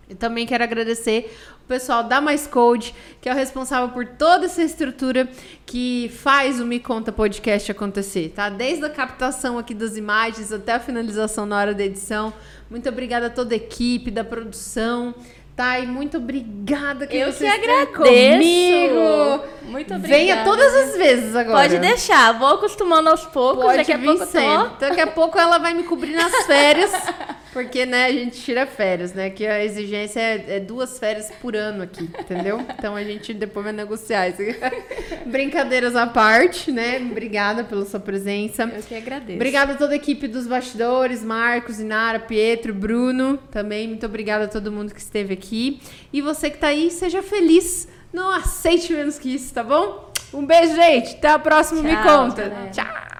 Eu 0.08 0.16
também 0.16 0.46
quero 0.46 0.64
agradecer 0.64 1.34
o 1.57 1.57
pessoal 1.68 2.02
da 2.02 2.20
Mais 2.20 2.46
Code, 2.46 2.94
que 3.20 3.28
é 3.28 3.32
o 3.32 3.34
responsável 3.36 3.90
por 3.90 4.06
toda 4.06 4.46
essa 4.46 4.62
estrutura 4.62 5.28
que 5.66 6.10
faz 6.22 6.58
o 6.60 6.64
Me 6.66 6.80
Conta 6.80 7.12
Podcast 7.12 7.70
acontecer, 7.70 8.32
tá? 8.34 8.48
Desde 8.48 8.84
a 8.84 8.90
captação 8.90 9.58
aqui 9.58 9.74
das 9.74 9.96
imagens 9.96 10.52
até 10.52 10.72
a 10.72 10.80
finalização 10.80 11.44
na 11.46 11.58
hora 11.58 11.74
da 11.74 11.84
edição. 11.84 12.32
Muito 12.70 12.88
obrigada 12.88 13.26
a 13.26 13.30
toda 13.30 13.54
a 13.54 13.56
equipe 13.56 14.10
da 14.10 14.24
produção. 14.24 15.14
Tá, 15.54 15.80
e 15.80 15.88
muito 15.88 16.18
obrigada 16.18 17.04
que 17.04 17.16
Eu 17.16 17.32
você 17.32 17.44
que 17.44 17.50
agradeço. 17.50 17.92
comigo. 17.94 19.44
Muito 19.62 19.92
obrigada. 19.92 20.06
Venha 20.22 20.44
todas 20.44 20.72
as 20.72 20.96
vezes 20.96 21.34
agora. 21.34 21.58
Pode 21.62 21.78
deixar, 21.80 22.38
vou 22.38 22.46
acostumando 22.54 23.08
aos 23.08 23.24
poucos, 23.26 23.64
Pode 23.64 23.78
daqui 23.78 23.92
a 23.92 23.98
pouco 23.98 24.24
sempre. 24.24 24.68
tô. 24.70 24.76
Daqui 24.78 25.00
a 25.00 25.06
pouco 25.08 25.36
ela 25.36 25.58
vai 25.58 25.74
me 25.74 25.82
cobrir 25.82 26.12
nas 26.12 26.46
férias, 26.46 26.92
porque, 27.52 27.86
né, 27.86 28.06
a 28.06 28.12
gente 28.12 28.40
tira 28.40 28.66
férias, 28.66 29.12
né? 29.12 29.30
Que 29.30 29.46
a 29.46 29.64
exigência 29.64 30.20
é, 30.20 30.56
é 30.56 30.60
duas 30.60 30.98
férias 30.98 31.30
por 31.40 31.56
ano 31.56 31.82
aqui, 31.82 32.04
entendeu? 32.04 32.60
Então 32.78 32.94
a 32.94 33.02
gente 33.02 33.32
depois 33.32 33.64
vai 33.64 33.72
negociar 33.72 34.28
isso. 34.28 34.42
Brincadeiras 35.26 35.96
à 35.96 36.06
parte, 36.06 36.70
né? 36.70 36.98
Obrigada 36.98 37.64
pela 37.64 37.84
sua 37.84 38.00
presença. 38.00 38.64
Eu 38.64 38.82
que 38.82 38.94
agradeço. 38.94 39.36
Obrigada 39.36 39.72
a 39.72 39.76
toda 39.76 39.92
a 39.92 39.96
equipe 39.96 40.28
dos 40.28 40.46
bastidores, 40.46 41.24
Marcos, 41.24 41.80
Inara, 41.80 42.20
Pietro, 42.20 42.74
Bruno. 42.74 43.38
Também 43.50 43.88
muito 43.88 44.06
obrigada 44.06 44.44
a 44.44 44.48
todo 44.48 44.70
mundo 44.70 44.94
que 44.94 45.00
esteve 45.00 45.34
aqui. 45.34 45.80
E 46.12 46.20
você 46.20 46.50
que 46.50 46.58
tá 46.58 46.68
aí, 46.68 46.90
seja 46.90 47.22
feliz. 47.22 47.88
Não 48.12 48.30
aceite 48.30 48.92
menos 48.92 49.18
que 49.18 49.34
isso, 49.34 49.52
tá 49.52 49.62
bom? 49.62 50.12
Um 50.32 50.44
beijo, 50.44 50.74
gente. 50.74 51.16
Até 51.16 51.28
a 51.28 51.38
próxima. 51.38 51.82
Me 51.82 51.90
Tchau, 51.90 52.26
conta. 52.26 52.48
galera. 52.48 52.70
Tchau. 52.70 53.17